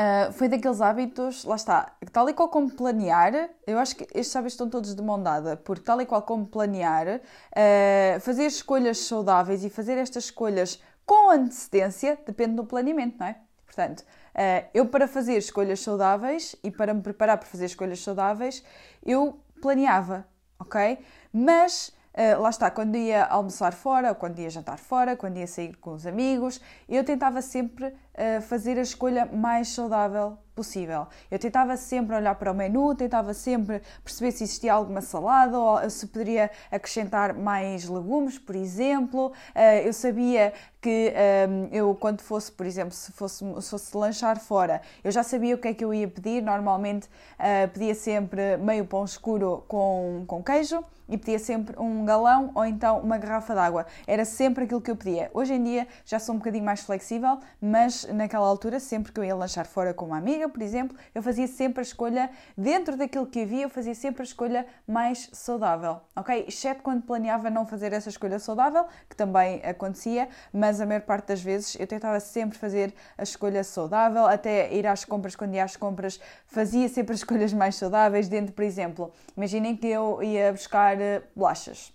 Uh, 0.00 0.32
foi 0.32 0.48
daqueles 0.48 0.80
hábitos, 0.80 1.44
lá 1.44 1.56
está, 1.56 1.92
tal 2.10 2.26
e 2.30 2.32
qual 2.32 2.48
como 2.48 2.70
planear, 2.70 3.50
eu 3.66 3.78
acho 3.78 3.94
que 3.96 4.04
estes 4.14 4.34
hábitos 4.34 4.54
estão 4.54 4.70
todos 4.70 4.94
de 4.94 5.02
mão 5.02 5.22
dada, 5.22 5.58
porque 5.58 5.82
tal 5.82 6.00
e 6.00 6.06
qual 6.06 6.22
como 6.22 6.46
planear, 6.46 7.20
uh, 7.20 8.20
fazer 8.20 8.46
escolhas 8.46 8.96
saudáveis 8.96 9.62
e 9.62 9.68
fazer 9.68 9.98
estas 9.98 10.24
escolhas 10.24 10.82
com 11.04 11.30
antecedência 11.30 12.18
depende 12.26 12.54
do 12.54 12.64
planeamento, 12.64 13.18
não 13.18 13.26
é? 13.26 13.36
Portanto, 13.66 14.00
uh, 14.00 14.66
eu 14.72 14.86
para 14.86 15.06
fazer 15.06 15.36
escolhas 15.36 15.80
saudáveis 15.80 16.56
e 16.64 16.70
para 16.70 16.94
me 16.94 17.02
preparar 17.02 17.36
para 17.36 17.46
fazer 17.46 17.66
escolhas 17.66 18.00
saudáveis, 18.02 18.64
eu 19.04 19.38
planeava, 19.60 20.26
ok? 20.58 20.98
Mas 21.30 21.92
uh, 22.14 22.40
lá 22.40 22.48
está, 22.48 22.70
quando 22.70 22.96
ia 22.96 23.24
almoçar 23.24 23.72
fora, 23.74 24.14
quando 24.14 24.38
ia 24.38 24.48
jantar 24.48 24.78
fora, 24.78 25.14
quando 25.14 25.36
ia 25.36 25.46
sair 25.46 25.76
com 25.76 25.92
os 25.92 26.06
amigos, 26.06 26.60
eu 26.88 27.04
tentava 27.04 27.42
sempre 27.42 27.94
fazer 28.42 28.78
a 28.78 28.82
escolha 28.82 29.26
mais 29.26 29.68
saudável 29.68 30.38
possível. 30.54 31.06
Eu 31.30 31.38
tentava 31.38 31.74
sempre 31.76 32.14
olhar 32.14 32.34
para 32.34 32.52
o 32.52 32.54
menu, 32.54 32.94
tentava 32.94 33.32
sempre 33.32 33.80
perceber 34.04 34.32
se 34.32 34.44
existia 34.44 34.74
alguma 34.74 35.00
salada 35.00 35.58
ou 35.58 35.88
se 35.88 36.06
poderia 36.06 36.50
acrescentar 36.70 37.32
mais 37.32 37.88
legumes, 37.88 38.38
por 38.38 38.54
exemplo. 38.54 39.32
Eh, 39.54 39.88
eu 39.88 39.92
sabia 39.94 40.52
que 40.80 41.12
ehm, 41.14 41.68
eu, 41.72 41.94
quando 41.94 42.22
fosse, 42.22 42.50
por 42.50 42.64
exemplo, 42.66 42.92
se 42.92 43.12
fosse, 43.12 43.44
se 43.60 43.70
fosse 43.70 43.96
lanchar 43.96 44.38
fora, 44.38 44.80
eu 45.04 45.10
já 45.10 45.22
sabia 45.22 45.54
o 45.54 45.58
que 45.58 45.68
é 45.68 45.74
que 45.74 45.84
eu 45.84 45.92
ia 45.92 46.08
pedir. 46.08 46.42
Normalmente 46.42 47.06
uh, 47.06 47.68
pedia 47.72 47.94
sempre 47.94 48.56
meio 48.56 48.84
pão 48.86 49.04
escuro 49.04 49.64
com, 49.68 50.24
com 50.26 50.42
queijo 50.42 50.82
e 51.08 51.18
pedia 51.18 51.38
sempre 51.38 51.78
um 51.78 52.04
galão 52.04 52.52
ou 52.54 52.64
então 52.64 53.00
uma 53.00 53.18
garrafa 53.18 53.54
d'água. 53.54 53.86
Era 54.06 54.24
sempre 54.24 54.64
aquilo 54.64 54.80
que 54.80 54.90
eu 54.90 54.96
pedia. 54.96 55.30
Hoje 55.34 55.52
em 55.54 55.62
dia 55.62 55.86
já 56.04 56.18
sou 56.18 56.34
um 56.34 56.38
bocadinho 56.38 56.64
mais 56.64 56.80
flexível, 56.80 57.38
mas 57.60 58.04
naquela 58.12 58.46
altura, 58.46 58.80
sempre 58.80 59.12
que 59.12 59.20
eu 59.20 59.24
ia 59.24 59.34
lanchar 59.34 59.66
fora 59.66 59.92
com 59.92 60.06
uma 60.06 60.18
amiga, 60.18 60.48
por 60.48 60.62
exemplo, 60.62 60.96
eu 61.14 61.22
fazia 61.22 61.46
sempre 61.46 61.80
a 61.80 61.82
escolha, 61.82 62.30
dentro 62.56 62.96
daquilo 62.96 63.26
que 63.26 63.42
havia, 63.42 63.62
eu 63.62 63.68
fazia 63.68 63.94
sempre 63.94 64.22
a 64.22 64.24
escolha 64.24 64.66
mais 64.86 65.28
saudável, 65.32 66.00
ok? 66.14 66.44
Exceto 66.46 66.82
quando 66.82 67.02
planeava 67.02 67.50
não 67.50 67.66
fazer 67.66 67.92
essa 67.92 68.08
escolha 68.08 68.38
saudável, 68.38 68.84
que 69.08 69.16
também 69.16 69.60
acontecia, 69.64 70.28
mas 70.52 70.80
a 70.80 70.86
maior 70.86 71.02
parte 71.02 71.28
das 71.28 71.42
vezes 71.42 71.76
eu 71.78 71.86
tentava 71.86 72.20
sempre 72.20 72.58
fazer 72.58 72.94
a 73.16 73.22
escolha 73.22 73.64
saudável, 73.64 74.26
até 74.26 74.72
ir 74.74 74.86
às 74.86 75.04
compras, 75.04 75.36
quando 75.36 75.54
ia 75.54 75.64
às 75.64 75.76
compras, 75.76 76.20
fazia 76.46 76.88
sempre 76.88 77.12
as 77.14 77.20
escolhas 77.20 77.52
mais 77.52 77.76
saudáveis, 77.76 78.28
dentro, 78.28 78.52
por 78.52 78.64
exemplo, 78.64 79.12
imaginem 79.36 79.76
que 79.76 79.86
eu 79.86 80.22
ia 80.22 80.52
buscar 80.52 81.00
eh, 81.00 81.22
bolachas 81.34 81.92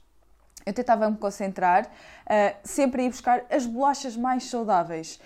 eu 0.65 0.73
tentava 0.73 1.09
me 1.09 1.17
concentrar, 1.17 1.85
uh, 1.85 2.55
sempre 2.63 3.03
a 3.03 3.05
ir 3.05 3.09
buscar 3.09 3.45
as 3.51 3.65
bolachas 3.65 4.17
mais 4.17 4.45
saudáveis. 4.45 5.19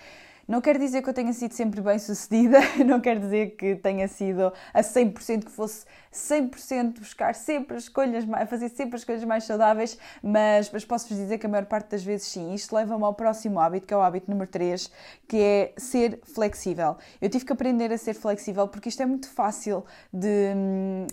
Não 0.50 0.60
quer 0.60 0.76
dizer 0.76 1.00
que 1.00 1.08
eu 1.08 1.14
tenha 1.14 1.32
sido 1.32 1.52
sempre 1.52 1.80
bem 1.80 1.96
sucedida, 1.96 2.58
não 2.84 3.00
quer 3.00 3.20
dizer 3.20 3.50
que 3.50 3.76
tenha 3.76 4.08
sido 4.08 4.52
a 4.74 4.80
100% 4.80 5.44
que 5.44 5.50
fosse 5.52 5.86
100% 6.12 6.98
buscar 6.98 7.36
sempre 7.36 7.76
as 7.76 7.84
escolhas, 7.84 8.24
fazer 8.48 8.68
sempre 8.70 8.96
as 8.96 9.02
escolhas 9.02 9.22
mais 9.22 9.44
saudáveis, 9.44 9.96
mas, 10.20 10.68
mas 10.68 10.84
posso-vos 10.84 11.16
dizer 11.16 11.38
que 11.38 11.46
a 11.46 11.48
maior 11.48 11.66
parte 11.66 11.90
das 11.90 12.02
vezes 12.02 12.26
sim. 12.26 12.52
Isto 12.52 12.74
leva-me 12.74 13.04
ao 13.04 13.14
próximo 13.14 13.60
hábito, 13.60 13.86
que 13.86 13.94
é 13.94 13.96
o 13.96 14.00
hábito 14.00 14.28
número 14.28 14.50
3, 14.50 14.90
que 15.28 15.36
é 15.36 15.72
ser 15.76 16.18
flexível. 16.24 16.96
Eu 17.20 17.30
tive 17.30 17.44
que 17.44 17.52
aprender 17.52 17.92
a 17.92 17.96
ser 17.96 18.14
flexível 18.14 18.66
porque 18.66 18.88
isto 18.88 19.00
é 19.04 19.06
muito 19.06 19.30
fácil 19.30 19.84
de, 20.12 20.52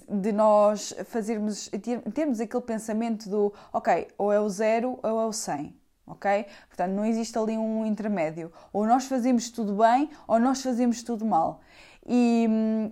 de 0.10 0.32
nós 0.32 0.96
fazermos, 1.06 1.70
termos 2.12 2.40
aquele 2.40 2.64
pensamento 2.64 3.30
do 3.30 3.54
ok, 3.72 4.08
ou 4.18 4.34
é 4.34 4.40
o 4.40 4.50
zero 4.50 4.98
ou 5.04 5.22
é 5.22 5.26
o 5.28 5.32
100 5.32 5.87
ok? 6.08 6.46
Portanto, 6.68 6.92
não 6.94 7.06
existe 7.06 7.38
ali 7.38 7.58
um 7.58 7.86
intermédio. 7.86 8.52
Ou 8.74 8.86
nós 8.88 9.06
fazemos 9.06 9.50
tudo 9.50 9.76
bem 9.76 10.10
ou 10.28 10.40
nós 10.40 10.62
fazemos 10.64 11.04
tudo 11.04 11.26
mal. 11.26 11.62
E 12.06 12.48
hum, 12.50 12.92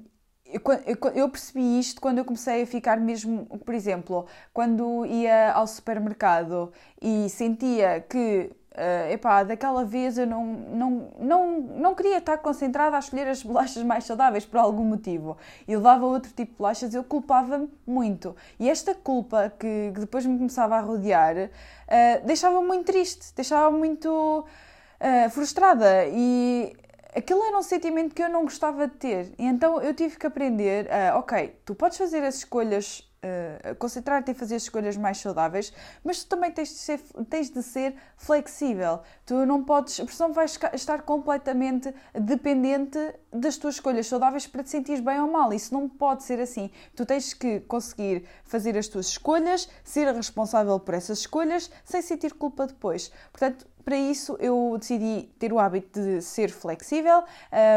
eu 1.15 1.29
percebi 1.29 1.79
isto 1.79 1.99
quando 1.99 2.19
eu 2.19 2.25
comecei 2.25 2.63
a 2.63 2.67
ficar 2.67 2.99
mesmo, 2.99 3.45
por 3.65 3.73
exemplo, 3.73 4.27
quando 4.53 5.05
ia 5.05 5.51
ao 5.53 5.65
supermercado 5.65 6.71
e 7.01 7.29
sentia 7.29 8.01
que 8.01 8.51
Uh, 8.75 9.13
epá, 9.13 9.41
daquela 9.41 9.85
vez 9.85 10.17
eu 10.17 10.27
não, 10.27 10.45
não, 10.45 11.11
não, 11.17 11.61
não 11.61 11.95
queria 11.95 12.17
estar 12.17 12.37
concentrada 12.39 12.97
a 12.97 12.99
escolher 12.99 13.25
as 13.25 13.41
bolachas 13.41 13.81
mais 13.83 14.03
saudáveis 14.03 14.45
por 14.45 14.59
algum 14.59 14.83
motivo 14.83 15.37
e 15.65 15.73
levava 15.73 16.05
outro 16.05 16.29
tipo 16.33 16.51
de 16.51 16.57
bolachas, 16.57 16.93
eu 16.93 17.01
culpava-me 17.01 17.69
muito. 17.87 18.35
E 18.59 18.69
esta 18.69 18.93
culpa 18.93 19.49
que, 19.57 19.91
que, 19.93 19.99
depois 20.01 20.25
me 20.25 20.35
começava 20.35 20.75
a 20.75 20.81
rodear 20.81 21.35
uh, 21.37 22.27
deixava-me 22.27 22.67
muito 22.67 22.85
triste, 22.85 23.33
deixava-me 23.33 23.77
muito 23.77 24.09
uh, 24.09 25.29
frustrada 25.29 26.05
e 26.07 26.75
aquilo 27.15 27.43
era 27.45 27.57
um 27.57 27.63
sentimento 27.63 28.13
que 28.13 28.21
eu 28.21 28.29
não 28.29 28.43
gostava 28.43 28.89
de 28.89 28.95
ter. 28.95 29.33
E 29.39 29.45
então 29.45 29.81
eu 29.81 29.93
tive 29.93 30.17
que 30.17 30.27
aprender, 30.27 30.89
ok, 31.15 31.55
tu 31.63 31.73
podes 31.73 31.97
fazer 31.97 32.21
as 32.23 32.35
escolhas 32.35 33.09
uh, 33.25 33.75
concentrar-te 33.75 34.31
em 34.31 34.33
fazer 34.33 34.55
escolhas 34.55 34.95
mais 34.95 35.17
saudáveis, 35.17 35.73
mas 36.03 36.23
tu 36.23 36.29
também 36.29 36.51
tens 36.51 36.69
de 36.69 36.75
ser, 36.75 36.99
tens 37.29 37.49
de 37.49 37.63
ser 37.63 37.95
flexível. 38.17 38.99
Tu 39.25 39.45
não 39.45 39.63
podes, 39.63 39.97
porque 39.97 40.13
senão 40.13 40.33
vais 40.33 40.59
estar 40.73 41.01
completamente 41.01 41.93
dependente 42.13 42.99
das 43.33 43.57
tuas 43.57 43.75
escolhas 43.75 44.07
saudáveis 44.07 44.47
para 44.47 44.63
te 44.63 44.69
sentir 44.69 45.01
bem 45.01 45.19
ou 45.19 45.31
mal. 45.31 45.53
Isso 45.53 45.73
não 45.73 45.89
pode 45.89 46.23
ser 46.23 46.39
assim. 46.39 46.69
Tu 46.95 47.05
tens 47.05 47.33
que 47.33 47.59
conseguir 47.61 48.25
fazer 48.43 48.77
as 48.77 48.87
tuas 48.87 49.07
escolhas, 49.07 49.69
ser 49.83 50.13
responsável 50.13 50.79
por 50.79 50.93
essas 50.93 51.19
escolhas, 51.19 51.69
sem 51.83 52.01
sentir 52.01 52.33
culpa 52.33 52.67
depois. 52.67 53.11
Portanto, 53.31 53.67
para 53.85 53.97
isso 53.97 54.35
eu 54.39 54.75
decidi 54.79 55.29
ter 55.37 55.53
o 55.53 55.59
hábito 55.59 56.01
de 56.01 56.21
ser 56.21 56.49
flexível 56.49 57.23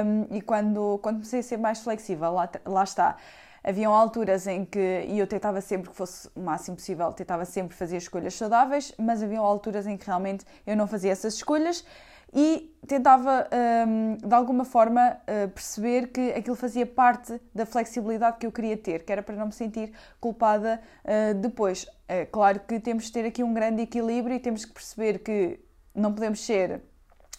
um, 0.05 0.35
e 0.35 0.41
quando, 0.41 0.99
quando 1.03 1.17
comecei 1.17 1.41
a 1.41 1.43
ser 1.43 1.59
mais 1.59 1.81
flexível, 1.81 2.33
lá, 2.33 2.49
lá 2.65 2.83
está 2.83 3.17
haviam 3.69 3.93
alturas 3.93 4.47
em 4.47 4.65
que, 4.65 5.05
e 5.07 5.19
eu 5.19 5.27
tentava 5.27 5.61
sempre 5.61 5.91
que 5.91 5.95
fosse 5.95 6.27
o 6.35 6.41
máximo 6.41 6.77
possível, 6.77 7.13
tentava 7.13 7.45
sempre 7.45 7.77
fazer 7.77 7.99
escolhas 7.99 8.33
saudáveis, 8.33 8.95
mas 8.99 9.23
haviam 9.23 9.45
alturas 9.45 9.87
em 9.87 9.95
que 9.95 10.07
realmente 10.07 10.47
eu 10.67 10.75
não 10.75 10.87
fazia 10.87 11.13
essas 11.13 11.35
escolhas 11.35 11.85
e 12.33 12.75
tentava 12.87 13.47
um, 13.87 14.17
de 14.17 14.35
alguma 14.35 14.65
forma 14.65 15.19
uh, 15.21 15.49
perceber 15.51 16.09
que 16.09 16.31
aquilo 16.33 16.57
fazia 16.57 16.87
parte 16.87 17.39
da 17.55 17.67
flexibilidade 17.67 18.39
que 18.39 18.47
eu 18.47 18.53
queria 18.53 18.77
ter, 18.77 19.05
que 19.05 19.13
era 19.13 19.23
para 19.23 19.37
não 19.37 19.47
me 19.47 19.53
sentir 19.53 19.93
culpada 20.19 20.81
uh, 21.05 21.35
depois. 21.35 21.87
É 22.07 22.25
claro 22.25 22.61
que 22.61 22.81
temos 22.81 23.05
de 23.05 23.13
ter 23.13 23.27
aqui 23.27 23.43
um 23.43 23.53
grande 23.53 23.83
equilíbrio 23.83 24.35
e 24.35 24.41
temos 24.41 24.65
que 24.65 24.73
perceber 24.73 25.19
que 25.19 25.61
não 25.95 26.15
podemos 26.15 26.41
ser 26.41 26.81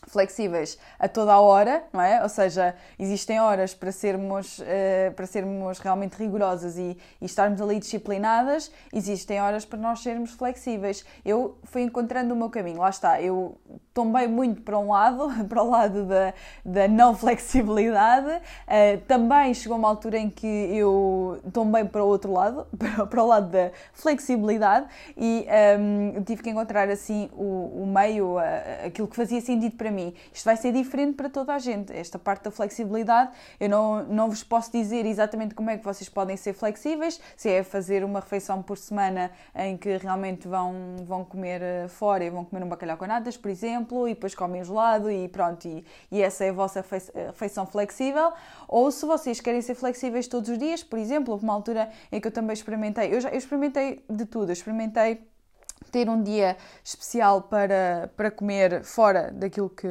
flexíveis 0.08 0.78
a 0.98 1.08
toda 1.08 1.34
a 1.34 1.40
hora, 1.40 1.84
não 1.94 2.02
é? 2.02 2.22
Ou 2.24 2.30
seja, 2.30 2.76
existem 2.98 3.40
horas 3.40 3.74
para 3.74 3.92
sermos, 3.92 4.60
uh, 4.60 5.14
para 5.16 5.26
sermos 5.26 5.80
realmente 5.80 6.14
rigorosas 6.14 6.78
e, 6.78 6.98
e, 7.22 7.26
estarmos 7.26 7.62
ali 7.62 7.80
disciplinadas, 7.80 8.72
existem 8.94 9.42
horas 9.42 9.66
para 9.66 9.80
nós 9.80 10.02
sermos 10.02 10.32
flexíveis. 10.32 11.06
Eu 11.24 11.58
fui 11.64 11.82
encontrando 11.82 12.34
o 12.34 12.38
meu 12.38 12.50
caminho, 12.50 12.80
lá 12.80 12.90
está, 12.90 13.22
eu 13.22 13.58
tombei 13.94 14.28
muito 14.28 14.62
para 14.62 14.78
um 14.80 14.92
lado, 14.92 15.30
para 15.48 15.62
o 15.62 15.70
lado 15.70 16.06
da, 16.06 16.34
da 16.66 16.88
não 16.88 17.16
flexibilidade, 17.16 18.30
uh, 18.30 19.02
também 19.08 19.54
chegou 19.54 19.78
uma 19.78 19.90
altura 19.90 20.18
em 20.18 20.30
que 20.30 20.48
eu 20.48 21.40
tombei 21.54 21.84
para 21.84 22.04
o 22.04 22.08
outro 22.08 22.32
lado, 22.32 22.68
para, 23.10 23.24
o 23.24 23.28
lado 23.28 23.50
da 23.50 23.72
flexibilidade 23.94 24.88
e 25.16 25.46
um, 25.80 26.14
ehm, 26.16 26.24
tive 26.24 26.42
que 26.42 26.50
encontrar 26.50 26.90
assim 26.90 27.30
o, 27.34 27.84
o 27.84 27.88
meio, 27.88 28.38
aquilo 28.86 29.08
que 29.08 29.16
fazia 29.16 29.42
sentido 29.42 29.76
para 29.76 29.89
mim 29.92 30.00
mim. 30.00 30.14
Isto 30.34 30.46
vai 30.46 30.58
ser 30.58 30.72
diferente 30.72 31.16
para 31.16 31.30
toda 31.30 31.54
a 31.54 31.60
gente. 31.60 31.92
Esta 31.94 32.18
parte 32.18 32.44
da 32.44 32.52
flexibilidade, 32.52 33.32
eu 33.60 33.70
não, 33.70 34.04
não 34.04 34.30
vos 34.30 34.44
posso 34.44 34.72
dizer 34.72 35.06
exatamente 35.06 35.54
como 35.54 35.70
é 35.70 35.78
que 35.78 35.84
vocês 35.84 36.10
podem 36.10 36.38
ser 36.38 36.54
flexíveis, 36.54 37.20
se 37.36 37.50
é 37.50 37.64
fazer 37.64 38.04
uma 38.04 38.20
refeição 38.20 38.62
por 38.62 38.78
semana 38.78 39.32
em 39.56 39.78
que 39.78 39.98
realmente 39.98 40.48
vão, 40.48 40.74
vão 41.06 41.26
comer 41.26 41.62
eh, 41.62 41.88
fora 41.88 42.24
e 42.24 42.30
vão 42.30 42.46
comer 42.46 42.64
um 42.64 42.70
bacalhau 42.70 42.98
com 42.98 43.06
natas, 43.06 43.38
por 43.38 43.50
exemplo, 43.50 44.08
e 44.08 44.14
depois 44.14 44.34
comem 44.34 44.64
gelado 44.64 45.12
e 45.12 45.28
pronto, 45.28 45.68
e, 45.68 45.86
e 46.12 46.22
essa 46.22 46.46
é 46.46 46.50
a 46.50 46.54
vossa 46.54 46.80
eh, 46.80 47.28
refeição 47.28 47.66
flexível, 47.66 48.32
ou 48.68 48.92
se 48.92 49.06
vocês 49.06 49.42
querem 49.42 49.62
ser 49.62 49.76
flexíveis 49.76 50.28
todos 50.28 50.50
os 50.50 50.58
dias, 50.58 50.84
por 50.84 51.00
exemplo, 51.00 51.34
houve 51.34 51.44
uma 51.44 51.54
altura 51.54 51.90
em 52.12 52.20
que 52.20 52.28
eu 52.28 52.32
também 52.32 52.54
experimentei, 52.54 53.14
eu 53.14 53.22
já 53.22 53.30
eu 53.30 53.38
experimentei 53.38 54.04
de 54.10 54.26
tudo, 54.26 54.50
eu 54.50 54.54
experimentei 54.54 55.29
ter 55.92 56.10
um 56.10 56.22
dia 56.22 56.58
especial 56.84 57.42
para, 57.44 58.12
para 58.16 58.30
comer 58.30 58.84
fora 58.84 59.32
daquilo 59.32 59.70
que, 59.70 59.88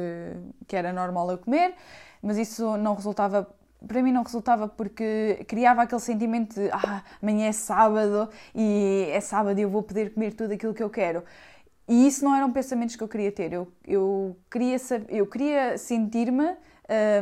que 0.67 0.75
era 0.75 0.93
normal 0.93 1.31
eu 1.31 1.37
comer, 1.37 1.73
mas 2.21 2.37
isso 2.37 2.77
não 2.77 2.95
resultava 2.95 3.47
para 3.87 4.03
mim 4.03 4.11
não 4.11 4.23
resultava 4.23 4.67
porque 4.67 5.45
criava 5.47 5.83
aquele 5.83 6.01
sentimento 6.01 6.55
de 6.55 6.69
ah, 6.71 7.03
amanhã 7.21 7.47
é 7.47 7.51
sábado 7.51 8.29
e 8.53 9.07
é 9.09 9.21
sábado 9.21 9.57
e 9.57 9.61
eu 9.61 9.69
vou 9.69 9.81
poder 9.81 10.13
comer 10.13 10.33
tudo 10.33 10.53
aquilo 10.53 10.73
que 10.73 10.83
eu 10.83 10.89
quero. 10.89 11.23
E 11.87 12.05
isso 12.05 12.23
não 12.23 12.35
eram 12.35 12.51
pensamentos 12.51 12.95
que 12.95 13.03
eu 13.03 13.07
queria 13.07 13.31
ter. 13.31 13.51
Eu, 13.51 13.67
eu 13.87 14.37
queria, 14.51 14.77
eu 15.07 15.25
queria 15.25 15.77
sentir-me 15.77 16.55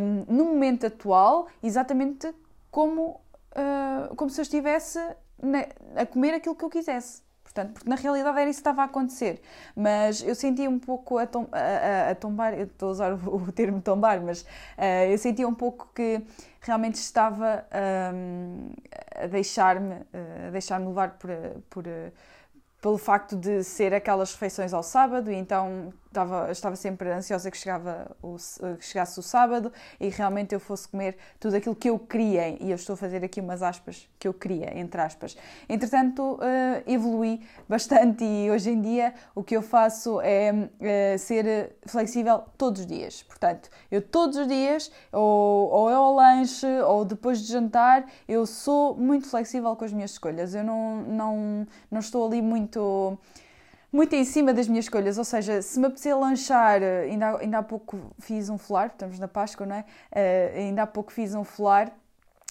um, 0.01 0.25
no 0.27 0.45
momento 0.45 0.87
atual 0.87 1.47
exatamente 1.63 2.33
como, 2.69 3.21
uh, 3.51 4.13
como 4.15 4.29
se 4.29 4.41
eu 4.41 4.43
estivesse 4.43 4.99
na, 5.41 5.65
a 5.95 6.05
comer 6.05 6.33
aquilo 6.33 6.55
que 6.55 6.65
eu 6.65 6.69
quisesse. 6.69 7.21
Portanto, 7.57 7.73
porque 7.73 7.89
na 7.89 7.95
realidade 7.95 8.39
era 8.39 8.49
isso 8.49 8.57
que 8.57 8.61
estava 8.61 8.83
a 8.83 8.85
acontecer. 8.85 9.41
Mas 9.75 10.21
eu 10.21 10.35
sentia 10.35 10.69
um 10.69 10.77
pouco 10.77 11.17
a, 11.17 11.25
tom, 11.25 11.47
a, 11.51 12.07
a, 12.07 12.11
a 12.11 12.15
tombar, 12.15 12.53
eu 12.53 12.65
estou 12.65 12.89
a 12.89 12.91
usar 12.91 13.13
o, 13.13 13.51
termo 13.51 13.81
tombar, 13.81 14.21
mas 14.21 14.41
uh, 14.41 15.09
eu 15.09 15.17
sentia 15.17 15.47
um 15.47 15.55
pouco 15.55 15.89
que 15.95 16.21
realmente 16.61 16.95
estava 16.95 17.65
um, 18.13 18.69
a 19.15 19.27
deixar-me 19.27 19.95
uh, 19.95 20.47
a 20.47 20.51
deixar-me 20.51 20.85
levar 20.85 21.17
por, 21.17 21.29
por, 21.69 21.83
pelo 22.79 22.97
facto 22.97 23.35
de 23.35 23.63
ser 23.63 23.91
aquelas 23.93 24.33
refeições 24.33 24.71
ao 24.71 24.83
sábado, 24.83 25.31
e 25.31 25.35
então 25.35 25.91
estava, 26.17 26.51
estava 26.51 26.75
sempre 26.75 27.11
ansiosa 27.11 27.51
que, 27.51 27.57
chegava 27.57 28.15
o, 28.21 28.35
que 28.77 28.85
chegasse 28.85 29.19
o 29.19 29.23
sábado 29.23 29.71
e 29.99 30.09
realmente 30.09 30.53
eu 30.53 30.59
fosse 30.59 30.87
comer 30.87 31.17
tudo 31.39 31.55
aquilo 31.55 31.75
que 31.75 31.89
eu 31.89 31.99
queria, 31.99 32.49
e 32.61 32.71
eu 32.71 32.75
estou 32.75 32.93
a 32.93 32.97
fazer 32.97 33.23
aqui 33.23 33.39
umas 33.39 33.61
aspas, 33.61 34.09
que 34.17 34.27
eu 34.27 34.33
queria, 34.33 34.77
entre 34.77 34.99
aspas. 34.99 35.37
Entretanto, 35.69 36.33
uh, 36.35 36.83
evolui 36.87 37.41
bastante 37.69 38.23
e 38.23 38.49
hoje 38.49 38.71
em 38.71 38.81
dia 38.81 39.13
o 39.35 39.43
que 39.43 39.55
eu 39.55 39.61
faço 39.61 40.19
é 40.21 40.51
uh, 40.51 41.19
ser 41.19 41.75
flexível 41.85 42.43
todos 42.57 42.81
os 42.81 42.87
dias. 42.87 43.21
Portanto, 43.23 43.69
eu 43.91 44.01
todos 44.01 44.37
os 44.37 44.47
dias, 44.47 44.91
ou, 45.11 45.69
ou 45.69 45.89
é 45.89 45.93
ao 45.93 46.15
lanche, 46.15 46.67
ou 46.81 47.05
depois 47.05 47.39
de 47.39 47.51
jantar, 47.51 48.05
eu 48.27 48.45
sou 48.45 48.95
muito 48.95 49.27
flexível 49.29 49.75
com 49.75 49.85
as 49.85 49.93
minhas 49.93 50.11
escolhas. 50.11 50.55
Eu 50.55 50.63
não, 50.63 51.03
não, 51.03 51.67
não 51.91 51.99
estou 51.99 52.25
ali 52.25 52.41
muito 52.41 53.17
muito 53.91 54.13
em 54.15 54.23
cima 54.25 54.53
das 54.53 54.67
minhas 54.67 54.85
escolhas, 54.85 55.17
ou 55.17 55.23
seja, 55.23 55.61
se 55.61 55.79
me 55.79 55.87
apetecer 55.87 56.17
lanchar, 56.17 56.81
ainda, 56.81 57.37
ainda 57.37 57.57
há 57.59 57.63
pouco 57.63 57.97
fiz 58.19 58.49
um 58.49 58.57
folar, 58.57 58.87
estamos 58.87 59.17
na 59.19 59.27
Páscoa, 59.27 59.65
não 59.65 59.75
é? 59.75 59.85
Uh, 60.11 60.57
ainda 60.57 60.83
há 60.83 60.87
pouco 60.87 61.11
fiz 61.11 61.33
um 61.33 61.43
folar 61.43 61.91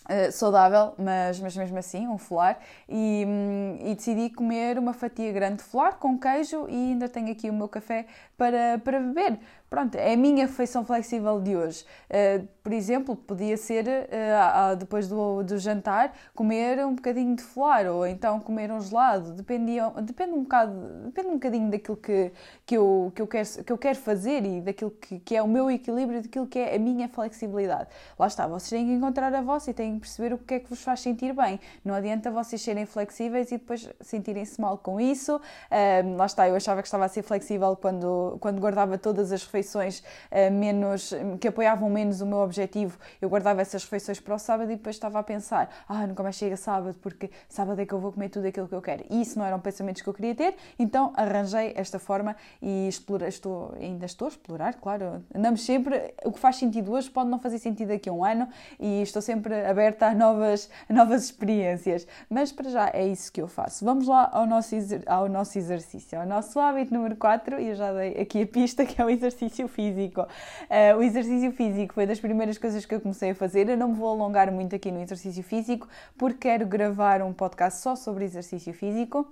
Uh, 0.09 0.31
saudável, 0.31 0.95
mas, 0.97 1.41
mas 1.41 1.57
mesmo 1.57 1.77
assim, 1.79 2.07
um 2.07 2.17
folar, 2.17 2.61
e, 2.89 3.25
hum, 3.27 3.77
e, 3.81 3.93
decidi 3.93 4.31
comer 4.31 4.79
uma 4.79 4.93
fatia 4.93 5.33
grande 5.33 5.57
de 5.57 5.65
folar 5.65 5.97
com 5.97 6.17
queijo 6.17 6.69
e 6.69 6.93
ainda 6.93 7.09
tenho 7.09 7.29
aqui 7.33 7.51
o 7.51 7.53
meu 7.53 7.69
café 7.69 8.07
para, 8.39 8.79
para 8.85 9.01
beber. 9.01 9.41
Pronto, 9.69 9.97
é 9.97 10.13
a 10.13 10.17
minha 10.17 10.47
refeição 10.47 10.85
flexível 10.85 11.41
de 11.41 11.57
hoje. 11.57 11.85
Uh, 12.09 12.47
por 12.63 12.73
exemplo, 12.73 13.17
podia 13.17 13.57
ser, 13.57 13.85
uh, 13.87 14.77
depois 14.77 15.09
do, 15.09 15.43
do 15.43 15.59
jantar, 15.59 16.13
comer 16.35 16.85
um 16.87 16.95
bocadinho 16.95 17.35
de 17.35 17.43
folar 17.43 17.87
ou 17.87 18.07
então 18.07 18.39
comer 18.39 18.71
um 18.71 18.81
gelado. 18.81 19.33
Dependia, 19.33 19.91
depende, 20.03 20.33
um 20.35 20.43
bocado, 20.43 20.73
depende 21.05 21.29
um 21.29 21.35
bocadinho 21.35 21.69
daquilo 21.69 21.97
que, 21.97 22.33
que, 22.65 22.77
eu, 22.77 23.13
que, 23.15 23.21
eu, 23.21 23.27
quero, 23.27 23.65
que 23.65 23.73
eu 23.73 23.79
quero 23.79 23.99
fazer 23.99 24.45
e 24.45 24.61
daquilo 24.61 24.93
que, 24.93 25.19
que 25.19 25.35
é 25.35 25.43
o 25.43 25.49
meu 25.49 25.69
equilíbrio, 25.69 26.23
daquilo 26.23 26.47
que 26.47 26.61
é 26.61 26.77
a 26.77 26.79
minha 26.79 27.09
flexibilidade. 27.09 27.89
Lá 28.17 28.29
está, 28.29 28.47
vocês 28.47 28.71
têm 28.71 28.87
que 28.87 28.93
encontrar 28.93 29.35
a 29.35 29.41
vossa 29.41 29.71
e 29.73 29.75
têm 29.75 29.95
que 29.95 30.01
perceber 30.01 30.33
o 30.33 30.39
que 30.39 30.55
é 30.55 30.61
que 30.61 30.71
vos 30.71 30.81
faz 30.81 31.01
sentir 31.01 31.33
bem. 31.33 31.59
Não 31.85 31.95
adianta 31.95 32.31
vocês 32.31 32.63
serem 32.63 32.87
flexíveis 32.87 33.51
e 33.51 33.59
depois 33.59 33.89
sentirem-se 34.01 34.61
mal 34.61 34.79
com 34.79 35.01
isso. 35.01 35.37
Uh, 35.37 36.17
lá 36.17 36.27
está, 36.27 36.49
eu 36.49 36.55
achava 36.55 36.83
que 36.83 36.87
estava 36.87 37.05
a 37.05 37.09
ser 37.09 37.23
flexível 37.23 37.77
quando, 37.77 38.39
quando 38.41 38.61
guardava 38.61 38.97
todas 38.97 39.33
as 39.33 39.43
refeições 39.43 39.56
refeições 39.57 40.01
uh, 40.01 40.53
menos, 40.53 41.13
que 41.41 41.49
apoiavam 41.49 41.89
menos 41.89 42.21
o 42.21 42.27
meu 42.27 42.39
objetivo, 42.39 42.99
eu 43.21 43.29
guardava 43.29 43.61
essas 43.63 43.83
refeições 43.85 44.21
para 44.21 44.35
o 44.35 44.39
sábado 44.39 44.71
e 44.71 44.77
depois 44.77 44.97
estava 44.97 45.19
a 45.19 45.23
pensar, 45.23 45.71
ah, 45.89 46.07
nunca 46.07 46.23
mais 46.23 46.37
chega 46.37 46.57
sábado 46.57 46.97
porque 47.01 47.31
sábado 47.49 47.81
é 47.81 47.87
que 47.87 47.93
eu 47.93 47.99
vou 47.99 48.13
comer 48.13 48.29
tudo 48.29 48.47
aquilo 48.47 48.69
que 48.69 48.75
eu 48.75 48.83
quero. 48.83 49.05
E 49.09 49.23
isso 49.23 49.39
não 49.39 49.47
eram 49.47 49.59
pensamentos 49.59 50.03
que 50.03 50.09
eu 50.09 50.15
queria 50.15 50.35
ter, 50.35 50.55
então 50.79 51.13
arranjei 51.17 51.73
esta 51.77 51.99
forma 51.99 52.37
e 52.61 52.89
explorei, 52.89 53.29
estou, 53.29 53.75
ainda 53.81 54.07
estou 54.07 54.27
a 54.27 54.29
explorar, 54.29 54.75
claro, 54.75 55.25
andamos 55.35 55.65
sempre, 55.65 56.15
o 56.25 56.33
que 56.33 56.39
faz 56.39 56.57
sentido 56.57 56.93
hoje 56.93 57.11
pode 57.11 57.31
não 57.31 57.39
fazer 57.39 57.59
sentido 57.59 57.89
daqui 57.89 58.09
a 58.09 58.13
um 58.13 58.25
ano 58.25 58.49
e 58.79 59.03
estou 59.03 59.23
sempre 59.23 59.65
aberta 59.67 60.07
a 60.07 60.15
novas, 60.15 60.69
a 60.89 60.93
novas 60.93 61.25
experiências, 61.25 62.07
mas 62.29 62.53
para 62.53 62.69
já 62.69 62.91
é 62.93 63.07
isso 63.07 63.33
que 63.33 63.41
eu 63.41 63.49
faço. 63.49 63.85
Vamos 63.85 64.07
lá 64.07 64.29
ao 64.33 64.47
nosso, 64.47 64.75
ao 65.07 65.29
nosso 65.29 65.59
exercício, 65.59 66.19
ao 66.19 66.27
nosso 66.27 66.59
hábito 66.59 66.93
número 66.93 67.17
4, 67.17 67.61
e 67.61 67.69
eu 67.69 67.75
já 67.75 67.93
dei 67.93 68.21
aqui 68.21 68.43
a 68.43 68.47
pista 68.47 68.85
que 68.85 69.01
é 69.01 69.05
o 69.05 69.11
exercício 69.11 69.46
físico. 69.69 70.23
Uh, 70.23 70.99
o 70.99 71.03
exercício 71.03 71.53
físico 71.53 71.95
foi 71.95 72.07
das 72.07 72.21
primeiras 72.21 72.59
coisas 72.59 72.85
que 72.85 72.95
eu 72.95 73.01
comecei 73.01 73.31
a 73.31 73.35
fazer, 73.35 73.69
eu 73.69 73.77
não 73.77 73.89
me 73.89 73.95
vou 73.95 74.09
alongar 74.09 74.51
muito 74.53 74.75
aqui 74.75 74.91
no 74.91 75.01
exercício 75.01 75.43
físico, 75.43 75.89
porque 76.17 76.49
quero 76.49 76.67
gravar 76.67 77.23
um 77.23 77.33
podcast 77.33 77.81
só 77.81 77.97
sobre 77.97 78.25
exercício 78.25 78.73
físico. 78.73 79.27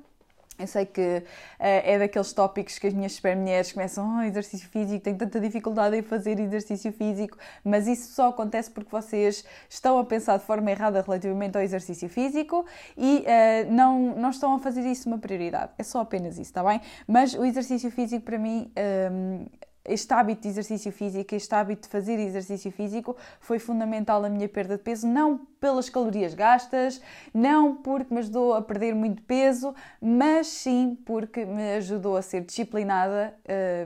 Eu 0.57 0.69
sei 0.69 0.87
que 0.87 1.01
uh, 1.01 1.25
é 1.59 1.99
daqueles 1.99 2.33
tópicos 2.33 2.79
que 2.79 2.87
as 2.87 2.95
minhas 2.95 3.21
mulheres 3.21 3.73
começam, 3.73 4.19
oh, 4.19 4.23
exercício 4.23 4.69
físico, 4.69 5.03
tenho 5.03 5.19
tanta 5.19 5.41
dificuldade 5.41 5.97
em 5.97 6.03
fazer 6.03 6.39
exercício 6.39 6.93
físico, 6.93 7.37
mas 7.65 7.89
isso 7.89 8.13
só 8.13 8.29
acontece 8.29 8.71
porque 8.71 8.89
vocês 8.89 9.45
estão 9.69 9.99
a 9.99 10.05
pensar 10.05 10.39
de 10.39 10.45
forma 10.45 10.71
errada 10.71 11.03
relativamente 11.03 11.57
ao 11.57 11.63
exercício 11.63 12.09
físico 12.09 12.65
e 12.97 13.25
uh, 13.27 13.73
não, 13.73 14.15
não 14.15 14.31
estão 14.31 14.55
a 14.55 14.61
fazer 14.61 14.83
isso 14.83 15.09
uma 15.09 15.19
prioridade. 15.19 15.73
É 15.77 15.83
só 15.83 16.01
apenas 16.01 16.35
isso, 16.35 16.43
está 16.43 16.63
bem? 16.63 16.81
Mas 17.07 17.35
o 17.35 17.45
exercício 17.45 17.91
físico 17.91 18.25
para 18.25 18.39
mim. 18.39 18.71
Um, 19.11 19.47
este 19.85 20.13
hábito 20.15 20.43
de 20.43 20.49
exercício 20.49 20.91
físico, 20.91 21.35
este 21.35 21.55
hábito 21.55 21.83
de 21.83 21.89
fazer 21.89 22.19
exercício 22.19 22.73
físico 22.73 23.17
foi 23.39 23.59
fundamental 23.59 24.23
na 24.23 24.29
minha 24.29 24.49
perda 24.49 24.77
de 24.77 24.83
peso, 24.83 25.07
não 25.07 25.39
pelas 25.61 25.89
calorias 25.89 26.35
gastas, 26.35 27.03
não 27.33 27.77
porque 27.77 28.13
me 28.13 28.21
ajudou 28.21 28.55
a 28.55 28.63
perder 28.63 28.95
muito 28.95 29.23
peso, 29.23 29.75
mas 30.01 30.47
sim 30.47 30.99
porque 31.05 31.45
me 31.45 31.75
ajudou 31.75 32.17
a 32.17 32.23
ser 32.23 32.41
disciplinada 32.41 33.35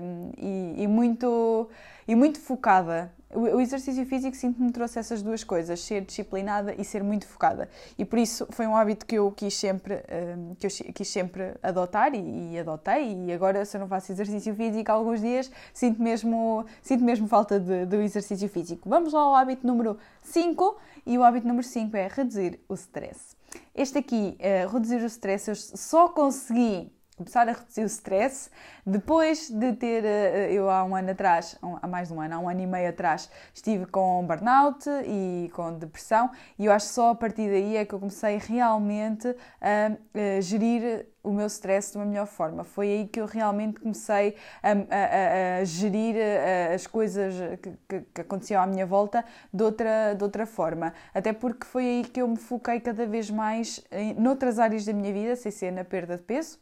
um, 0.01 0.31
e, 0.39 0.83
e, 0.83 0.87
muito, 0.87 1.69
e 2.07 2.15
muito 2.15 2.41
focada 2.41 3.13
o 3.35 3.61
exercício 3.61 4.07
físico 4.07 4.35
sinto 4.35 4.63
me 4.63 4.73
trouxe 4.73 4.99
essas 4.99 5.23
duas 5.23 5.45
coisas, 5.45 5.81
ser 5.81 6.03
disciplinada 6.03 6.75
e 6.79 6.85
ser 6.85 7.03
muito 7.03 7.27
focada. 7.27 7.69
E 7.99 8.05
por 8.05 8.19
isso 8.19 8.47
foi 8.51 8.67
um 8.67 8.75
hábito 8.75 9.05
que 9.05 9.17
eu 9.17 9.31
quis 9.31 9.55
sempre, 9.55 9.97
hum, 9.97 10.55
que 10.59 10.67
eu 10.67 10.71
quis 10.95 11.09
sempre 11.09 11.55
adotar 11.63 12.15
e, 12.15 12.53
e 12.53 12.59
adotei. 12.59 13.27
E 13.27 13.33
agora, 13.33 13.65
se 13.65 13.77
eu 13.77 13.81
não 13.81 13.89
faço 13.89 14.13
exercício 14.13 14.55
físico 14.55 14.91
alguns 14.91 15.21
dias, 15.21 15.51
sinto 15.75 16.03
mesmo, 16.03 16.65
sinto 16.81 17.05
mesmo 17.05 17.29
falta 17.29 17.61
de, 17.61 17.85
do 17.85 17.97
exercício 17.97 18.49
físico. 18.49 18.89
Vamos 18.89 19.13
lá 19.13 19.21
ao 19.21 19.35
hábito 19.35 19.67
número 19.67 19.99
5. 20.23 20.79
E 21.05 21.19
o 21.19 21.23
hábito 21.23 21.47
número 21.47 21.67
5 21.67 21.97
é 21.97 22.09
reduzir 22.09 22.59
o 22.69 22.75
stress. 22.75 23.37
Este 23.75 23.99
aqui, 23.99 24.39
uh, 24.39 24.73
reduzir 24.73 25.03
o 25.03 25.07
stress, 25.07 25.49
eu 25.49 25.55
só 25.55 26.09
consegui 26.09 26.91
começar 27.19 27.49
a 27.49 27.53
reduzir 27.53 27.83
o 27.83 27.87
stress. 27.87 28.49
Depois 28.87 29.51
de 29.51 29.73
ter, 29.75 30.05
eh, 30.05 30.53
eu 30.53 30.71
há 30.71 30.85
um 30.85 30.95
ano 30.95 31.11
atrás, 31.11 31.59
há 31.83 31.87
mais 31.87 32.09
de 32.09 32.15
um 32.15 32.21
ano, 32.21 32.37
há 32.37 32.39
um 32.39 32.49
ano 32.49 32.61
e 32.61 32.67
meio 32.67 32.89
atrás, 32.89 33.29
estive 33.53 33.85
com 33.87 34.25
burnout 34.25 34.89
e 35.05 35.51
com 35.53 35.77
depressão, 35.77 36.31
e 36.59 36.67
eu 36.67 36.73
acho 36.73 36.87
que 36.87 36.95
só 36.95 37.11
a 37.11 37.15
partir 37.15 37.51
daí 37.51 37.77
é 37.77 37.85
que 37.85 37.95
eu 37.95 37.99
comecei 37.99 38.39
realmente 38.39 39.29
a, 39.61 40.39
a 40.39 40.41
gerir 40.41 41.07
o 41.23 41.33
meu 41.33 41.47
stress 41.49 41.93
de 41.93 41.99
uma 41.99 42.07
melhor 42.07 42.27
forma. 42.27 42.65
Foi 42.65 42.87
aí 42.89 43.07
que 43.07 43.21
eu 43.21 43.27
realmente 43.27 43.81
comecei 43.81 44.37
a, 44.63 44.71
a, 44.71 45.61
a 45.61 45.65
gerir 45.65 46.17
eh, 46.17 46.73
as 46.75 46.87
coisas 46.87 47.35
que, 47.61 47.73
que, 47.89 48.01
que, 48.15 48.21
aconteciam 48.21 48.63
à 48.63 48.67
minha 48.67 48.87
volta 48.87 49.25
de 49.53 49.63
outra, 49.63 50.15
de 50.15 50.23
outra 50.23 50.47
forma. 50.47 50.95
Até 51.13 51.33
porque 51.33 51.67
foi 51.67 51.85
aí 51.85 52.05
que 52.05 52.23
eu 52.23 52.29
me 52.29 52.39
foquei 52.39 52.81
cada 52.81 53.05
vez 53.07 53.29
mais 53.31 53.85
em 53.91 54.15
noutras 54.15 54.59
áreas 54.59 54.85
da 54.85 54.93
minha 54.93 55.13
vida, 55.13 55.37
sem 55.37 55.53
ser 55.53 55.73
na 55.73 55.85
perda 55.85 56.17
de 56.17 56.23
peso 56.23 56.59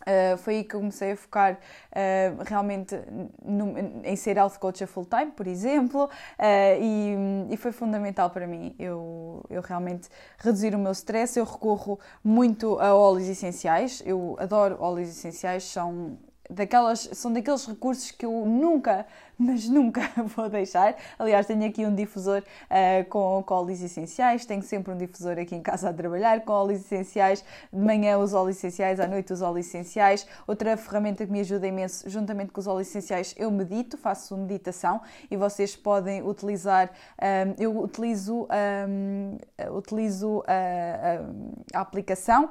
Uh, 0.00 0.36
foi 0.38 0.56
aí 0.56 0.64
que 0.64 0.74
eu 0.74 0.80
comecei 0.80 1.12
a 1.12 1.16
focar 1.16 1.54
uh, 1.54 2.42
realmente 2.46 2.96
no, 3.44 3.74
em 4.02 4.16
ser 4.16 4.36
health 4.36 4.58
coach 4.58 4.82
a 4.82 4.86
full 4.86 5.04
time, 5.04 5.30
por 5.32 5.46
exemplo, 5.46 6.04
uh, 6.04 6.10
e, 6.80 7.52
e, 7.52 7.56
foi 7.56 7.70
fundamental 7.70 8.30
para 8.30 8.46
mim. 8.46 8.74
Eu, 8.78 9.44
eu 9.50 9.60
realmente 9.60 10.08
reduzir 10.38 10.74
o 10.74 10.78
meu 10.78 10.92
stress, 10.92 11.38
eu 11.38 11.44
recorro 11.44 12.00
muito 12.24 12.78
a 12.80 12.94
óleos 12.94 13.28
essenciais, 13.28 14.02
eu 14.06 14.36
adoro 14.38 14.76
óleos 14.80 15.10
essenciais, 15.10 15.64
são 15.64 16.18
daquelas, 16.50 17.08
são 17.12 17.32
daqueles 17.32 17.64
recursos 17.64 18.10
que 18.10 18.26
eu 18.26 18.44
nunca, 18.44 19.06
mas 19.38 19.68
nunca 19.68 20.02
vou 20.36 20.48
deixar. 20.48 20.96
Aliás, 21.18 21.46
tenho 21.46 21.64
aqui 21.64 21.86
um 21.86 21.94
difusor 21.94 22.42
uh, 22.42 23.08
com, 23.08 23.42
com 23.42 23.54
óleos 23.54 23.80
essenciais, 23.80 24.44
tenho 24.44 24.62
sempre 24.62 24.92
um 24.92 24.96
difusor 24.96 25.38
aqui 25.38 25.54
em 25.54 25.62
casa 25.62 25.88
a 25.88 25.92
trabalhar 25.92 26.40
com 26.40 26.52
óleos 26.52 26.80
essenciais. 26.80 27.44
De 27.72 27.80
manhã 27.80 28.18
os 28.18 28.34
óleos 28.34 28.56
essenciais, 28.56 29.00
à 29.00 29.06
noite 29.06 29.32
os 29.32 29.40
óleos 29.40 29.66
essenciais. 29.66 30.26
Outra 30.46 30.76
ferramenta 30.76 31.24
que 31.24 31.32
me 31.32 31.40
ajuda 31.40 31.66
imenso, 31.66 32.08
juntamente 32.08 32.52
com 32.52 32.60
os 32.60 32.66
óleos 32.66 32.88
essenciais, 32.88 33.34
eu 33.38 33.50
medito, 33.50 33.96
faço 33.96 34.36
meditação 34.36 35.00
e 35.30 35.36
vocês 35.36 35.76
podem 35.76 36.22
utilizar. 36.22 36.90
Um, 36.90 36.90
eh, 37.18 37.54
eu 37.58 37.78
utilizo, 37.78 38.46
um, 38.88 39.38
eh, 39.56 39.70
utilizo 39.70 40.42
a, 40.46 41.76
a, 41.76 41.78
a 41.78 41.80
aplicação. 41.80 42.50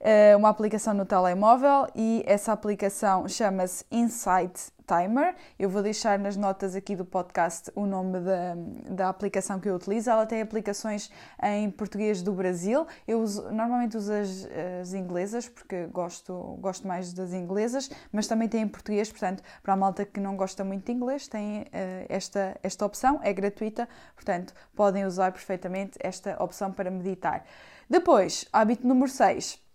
Eh, 0.00 0.36
uma 0.36 0.48
aplicação 0.48 0.94
no 0.94 1.04
telemóvel 1.04 1.88
e 1.94 2.22
essa 2.24 2.52
aplicação 2.52 3.26
chama-se 3.28 3.84
Insight 3.90 4.70
Timer. 4.86 5.34
Eu 5.58 5.68
vou 5.68 5.82
deixar 5.82 6.20
nas 6.20 6.36
notas 6.36 6.76
aqui 6.76 6.94
do 6.94 7.04
podcast 7.04 7.70
o 7.74 7.84
nome 7.84 8.20
da, 8.20 8.54
da 8.88 9.08
aplicação 9.08 9.58
que 9.58 9.68
eu 9.68 9.74
utilizo. 9.74 10.08
Ela 10.08 10.24
tem 10.24 10.40
aplicações 10.40 11.10
em 11.42 11.68
português 11.68 12.22
do 12.22 12.32
Brasil. 12.32 12.86
Eu 13.08 13.20
uso, 13.20 13.50
normalmente 13.50 13.96
uso 13.96 14.12
as, 14.12 14.48
as 14.80 14.94
inglesas 14.94 15.48
porque 15.48 15.86
gosto, 15.86 16.56
gosto 16.60 16.86
mais 16.86 17.12
das 17.12 17.32
inglesas, 17.32 17.90
mas 18.12 18.28
também 18.28 18.48
tem 18.48 18.62
em 18.62 18.68
português, 18.68 19.10
portanto, 19.10 19.42
para 19.64 19.74
a 19.74 19.76
malta 19.76 20.04
que 20.04 20.20
não 20.20 20.36
gosta 20.36 20.62
muito 20.62 20.86
de 20.86 20.92
inglês, 20.92 21.26
tem 21.26 21.62
uh, 21.62 21.64
esta, 22.08 22.56
esta 22.62 22.86
opção, 22.86 23.18
é 23.22 23.32
gratuita, 23.32 23.88
portanto, 24.14 24.54
podem 24.76 25.04
usar 25.04 25.32
perfeitamente 25.32 25.98
esta 26.00 26.40
opção 26.42 26.72
para 26.72 26.88
meditar. 26.88 27.44
Depois, 27.90 28.46
hábito 28.52 28.86
número 28.86 29.10
6 29.10 29.67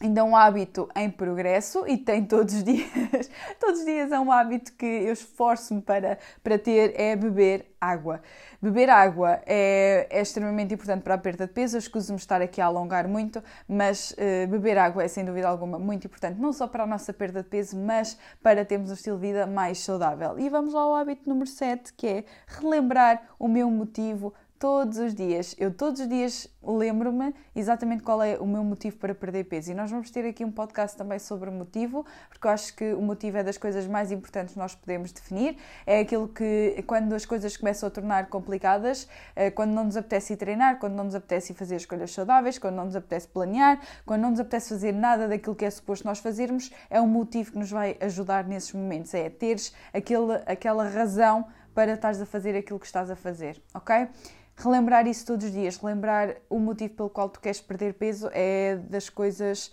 ainda 0.00 0.20
é 0.20 0.24
um 0.24 0.36
hábito 0.36 0.88
em 0.94 1.10
progresso 1.10 1.86
e 1.86 1.96
tem 1.96 2.24
todos 2.24 2.54
os 2.54 2.62
dias, 2.64 3.30
todos 3.58 3.80
os 3.80 3.86
dias 3.86 4.12
é 4.12 4.18
um 4.18 4.30
hábito 4.30 4.72
que 4.74 4.86
eu 4.86 5.12
esforço-me 5.12 5.80
para, 5.80 6.18
para 6.42 6.58
ter, 6.58 6.98
é 7.00 7.16
beber 7.16 7.74
água. 7.80 8.20
Beber 8.60 8.90
água 8.90 9.40
é, 9.46 10.06
é 10.10 10.20
extremamente 10.20 10.74
importante 10.74 11.02
para 11.02 11.14
a 11.14 11.18
perda 11.18 11.46
de 11.46 11.52
peso, 11.52 11.76
escuso-me 11.76 12.18
estar 12.18 12.40
aqui 12.40 12.60
a 12.60 12.66
alongar 12.66 13.06
muito, 13.06 13.42
mas 13.68 14.12
uh, 14.12 14.46
beber 14.48 14.78
água 14.78 15.04
é 15.04 15.08
sem 15.08 15.24
dúvida 15.24 15.48
alguma 15.48 15.78
muito 15.78 16.06
importante, 16.06 16.40
não 16.40 16.52
só 16.52 16.66
para 16.66 16.84
a 16.84 16.86
nossa 16.86 17.12
perda 17.12 17.42
de 17.42 17.48
peso, 17.48 17.76
mas 17.76 18.18
para 18.42 18.64
termos 18.64 18.90
um 18.90 18.94
estilo 18.94 19.16
de 19.16 19.26
vida 19.26 19.46
mais 19.46 19.78
saudável. 19.78 20.38
E 20.38 20.48
vamos 20.48 20.74
ao 20.74 20.94
hábito 20.94 21.28
número 21.28 21.48
7, 21.48 21.92
que 21.92 22.06
é 22.06 22.24
relembrar 22.46 23.22
o 23.38 23.46
meu 23.46 23.70
motivo 23.70 24.32
todos 24.58 24.98
os 24.98 25.14
dias. 25.14 25.54
Eu 25.58 25.72
todos 25.72 26.00
os 26.00 26.08
dias 26.08 26.48
lembro-me 26.62 27.34
exatamente 27.54 28.02
qual 28.02 28.22
é 28.22 28.38
o 28.38 28.46
meu 28.46 28.64
motivo 28.64 28.96
para 28.96 29.14
perder 29.14 29.44
peso. 29.44 29.70
E 29.70 29.74
nós 29.74 29.90
vamos 29.90 30.10
ter 30.10 30.26
aqui 30.26 30.44
um 30.44 30.50
podcast 30.50 30.96
também 30.96 31.18
sobre 31.18 31.48
o 31.48 31.52
motivo, 31.52 32.04
porque 32.28 32.46
eu 32.46 32.50
acho 32.50 32.74
que 32.74 32.92
o 32.94 33.02
motivo 33.02 33.38
é 33.38 33.44
das 33.44 33.56
coisas 33.56 33.86
mais 33.86 34.10
importantes 34.10 34.54
que 34.54 34.58
nós 34.58 34.74
podemos 34.74 35.12
definir. 35.12 35.56
É 35.86 36.00
aquilo 36.00 36.28
que, 36.28 36.82
quando 36.86 37.14
as 37.14 37.24
coisas 37.24 37.56
começam 37.56 37.86
a 37.86 37.90
tornar 37.90 38.28
complicadas, 38.28 39.08
eh, 39.34 39.50
quando 39.50 39.72
não 39.72 39.84
nos 39.84 39.96
apetece 39.96 40.32
ir 40.32 40.36
treinar, 40.36 40.78
quando 40.78 40.94
não 40.94 41.04
nos 41.04 41.14
apetece 41.14 41.54
fazer 41.54 41.76
escolhas 41.76 42.10
saudáveis, 42.12 42.58
quando 42.58 42.74
não 42.74 42.86
nos 42.86 42.96
apetece 42.96 43.28
planear, 43.28 43.80
quando 44.04 44.22
não 44.22 44.30
nos 44.30 44.40
apetece 44.40 44.70
fazer 44.70 44.92
nada 44.92 45.28
daquilo 45.28 45.54
que 45.54 45.64
é 45.64 45.70
suposto 45.70 46.06
nós 46.06 46.18
fazermos, 46.18 46.70
é 46.90 47.00
um 47.00 47.06
motivo 47.06 47.52
que 47.52 47.58
nos 47.58 47.70
vai 47.70 47.96
ajudar 48.00 48.44
nesses 48.44 48.72
momentos. 48.72 49.14
É 49.14 49.30
teres 49.30 49.72
aquele, 49.92 50.34
aquela 50.46 50.88
razão 50.88 51.46
para 51.76 51.92
estares 51.92 52.20
a 52.22 52.26
fazer 52.26 52.56
aquilo 52.56 52.80
que 52.80 52.86
estás 52.86 53.10
a 53.10 53.16
fazer, 53.16 53.62
ok? 53.74 54.08
Relembrar 54.56 55.06
isso 55.06 55.26
todos 55.26 55.46
os 55.46 55.52
dias, 55.52 55.76
relembrar 55.76 56.36
o 56.48 56.58
motivo 56.58 56.94
pelo 56.94 57.10
qual 57.10 57.28
tu 57.28 57.40
queres 57.40 57.60
perder 57.60 57.94
peso 57.94 58.30
é 58.32 58.76
das 58.88 59.08
coisas 59.08 59.72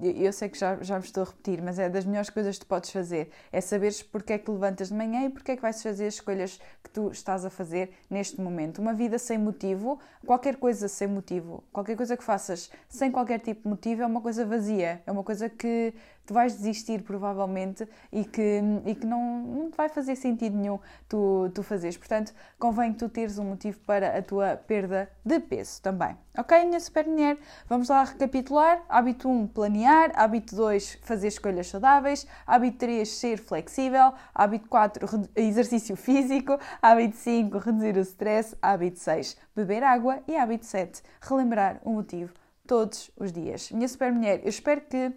eu 0.00 0.32
sei 0.32 0.48
que 0.48 0.58
já, 0.58 0.76
já 0.82 0.98
me 0.98 1.04
estou 1.04 1.22
a 1.22 1.26
repetir, 1.26 1.62
mas 1.62 1.78
é 1.78 1.88
das 1.88 2.04
melhores 2.04 2.30
coisas 2.30 2.58
que 2.58 2.64
tu 2.64 2.68
podes 2.68 2.90
fazer. 2.90 3.30
É 3.52 3.60
saberes 3.60 4.02
porque 4.02 4.32
é 4.32 4.38
que 4.38 4.50
levantas 4.50 4.88
de 4.88 4.94
manhã 4.94 5.24
e 5.26 5.30
porque 5.30 5.52
é 5.52 5.56
que 5.56 5.62
vais 5.62 5.80
fazer 5.82 6.06
as 6.06 6.14
escolhas 6.14 6.60
que 6.82 6.90
tu 6.90 7.10
estás 7.10 7.44
a 7.44 7.50
fazer 7.50 7.92
neste 8.10 8.40
momento. 8.40 8.80
Uma 8.80 8.92
vida 8.92 9.18
sem 9.18 9.38
motivo, 9.38 10.00
qualquer 10.26 10.56
coisa 10.56 10.88
sem 10.88 11.06
motivo, 11.06 11.62
qualquer 11.72 11.96
coisa 11.96 12.16
que 12.16 12.24
faças 12.24 12.70
sem 12.88 13.10
qualquer 13.10 13.40
tipo 13.40 13.62
de 13.62 13.68
motivo 13.68 14.02
é 14.02 14.06
uma 14.06 14.20
coisa 14.20 14.44
vazia, 14.44 15.02
é 15.06 15.12
uma 15.12 15.22
coisa 15.22 15.48
que 15.48 15.94
tu 16.26 16.34
vais 16.34 16.54
desistir 16.54 17.02
provavelmente 17.02 17.86
e 18.12 18.24
que, 18.24 18.60
e 18.86 18.94
que 18.94 19.06
não, 19.06 19.42
não 19.42 19.70
vai 19.70 19.88
fazer 19.88 20.16
sentido 20.16 20.56
nenhum 20.56 20.78
tu, 21.08 21.50
tu 21.54 21.62
fazeres. 21.62 21.96
Portanto, 21.96 22.32
convém 22.58 22.92
que 22.92 22.98
tu 22.98 23.08
teres 23.08 23.38
um 23.38 23.44
motivo 23.44 23.78
para 23.80 24.18
a 24.18 24.22
tua 24.22 24.56
perda 24.56 25.08
de 25.24 25.40
peso 25.40 25.80
também. 25.82 26.16
Ok, 26.34 26.64
minha 26.64 26.80
super 26.80 27.06
mulher? 27.06 27.36
Vamos 27.68 27.90
lá 27.90 28.04
recapitular. 28.04 28.82
Hábito 28.88 29.28
Hábito 29.28 29.28
1, 29.28 29.48
planear. 29.48 30.12
Hábito 30.14 30.56
2, 30.56 30.98
fazer 31.02 31.28
escolhas 31.28 31.66
saudáveis. 31.66 32.26
Hábito 32.46 32.78
3, 32.78 33.06
ser 33.06 33.36
flexível. 33.36 34.14
Hábito 34.34 34.66
4, 34.66 35.06
exercício 35.36 35.94
físico. 35.94 36.58
Hábito 36.80 37.18
5, 37.18 37.58
reduzir 37.58 37.98
o 37.98 38.00
stress. 38.00 38.56
Hábito 38.62 38.98
6, 38.98 39.36
beber 39.54 39.84
água. 39.84 40.22
E 40.26 40.34
hábito 40.34 40.64
7, 40.64 41.02
relembrar 41.20 41.82
o 41.84 41.90
motivo 41.90 42.32
todos 42.66 43.10
os 43.14 43.30
dias. 43.30 43.70
Minha 43.70 43.88
super 43.88 44.10
mulher, 44.10 44.40
eu 44.42 44.48
espero 44.48 44.80
que 44.80 45.12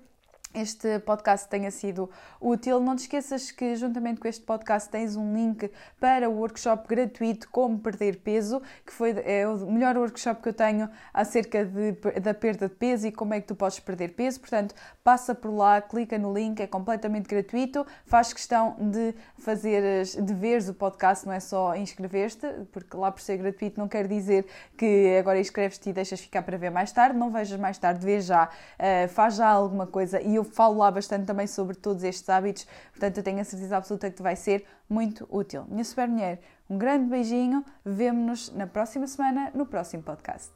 este 0.55 0.99
podcast 0.99 1.49
tenha 1.49 1.69
sido 1.69 2.09
útil. 2.39 2.79
Não 2.79 2.95
te 2.95 2.99
esqueças 2.99 3.51
que, 3.51 3.75
juntamente 3.75 4.21
com 4.21 4.27
este 4.27 4.43
podcast, 4.43 4.89
tens 4.89 5.15
um 5.17 5.33
link 5.33 5.69
para 5.99 6.29
o 6.29 6.33
workshop 6.33 6.87
gratuito 6.87 7.49
Como 7.49 7.77
Perder 7.77 8.19
Peso, 8.21 8.61
que 8.85 8.93
foi, 8.93 9.11
é 9.25 9.47
o 9.47 9.69
melhor 9.69 9.97
workshop 9.97 10.41
que 10.41 10.49
eu 10.49 10.53
tenho 10.53 10.89
acerca 11.13 11.65
de, 11.65 11.91
da 12.21 12.33
perda 12.33 12.69
de 12.69 12.75
peso 12.75 13.07
e 13.07 13.11
como 13.11 13.33
é 13.33 13.41
que 13.41 13.47
tu 13.47 13.55
podes 13.55 13.79
perder 13.79 14.13
peso. 14.13 14.39
Portanto, 14.39 14.73
passa 15.03 15.35
por 15.35 15.51
lá, 15.51 15.81
clica 15.81 16.17
no 16.17 16.33
link, 16.33 16.61
é 16.61 16.67
completamente 16.67 17.27
gratuito. 17.27 17.85
Faz 18.05 18.31
questão 18.31 18.77
de 18.79 19.13
fazeres, 19.37 20.15
de 20.15 20.33
veres 20.33 20.69
o 20.69 20.73
podcast, 20.73 21.25
não 21.25 21.33
é 21.33 21.39
só 21.41 21.75
inscrever-te, 21.75 22.47
porque 22.71 22.95
lá 22.95 23.11
por 23.11 23.21
ser 23.21 23.37
gratuito 23.37 23.79
não 23.79 23.89
quer 23.89 24.07
dizer 24.07 24.45
que 24.77 25.17
agora 25.19 25.39
inscreves-te 25.39 25.89
e 25.89 25.93
deixas 25.93 26.21
ficar 26.21 26.43
para 26.43 26.57
ver 26.57 26.69
mais 26.69 26.91
tarde. 26.93 27.17
Não 27.17 27.29
vejas 27.29 27.59
mais 27.59 27.77
tarde, 27.77 28.05
vê 28.05 28.21
já, 28.21 28.45
uh, 28.45 29.09
faz 29.09 29.35
já 29.35 29.49
alguma 29.49 29.85
coisa 29.85 30.21
e 30.21 30.35
eu 30.35 30.44
falo 30.45 30.77
lá 30.77 30.91
bastante 30.91 31.25
também 31.25 31.47
sobre 31.47 31.75
todos 31.75 32.03
estes 32.03 32.27
hábitos, 32.29 32.65
portanto 32.91 33.17
eu 33.17 33.23
tenho 33.23 33.39
a 33.39 33.43
certeza 33.43 33.77
absoluta 33.77 34.09
que 34.09 34.21
vai 34.21 34.35
ser 34.35 34.65
muito 34.89 35.27
útil. 35.29 35.65
Minha 35.67 35.83
super 35.83 36.07
mulher, 36.07 36.41
um 36.69 36.77
grande 36.77 37.09
beijinho, 37.09 37.63
vemo-nos 37.83 38.51
na 38.51 38.67
próxima 38.67 39.07
semana, 39.07 39.51
no 39.53 39.65
próximo 39.65 40.03
podcast. 40.03 40.51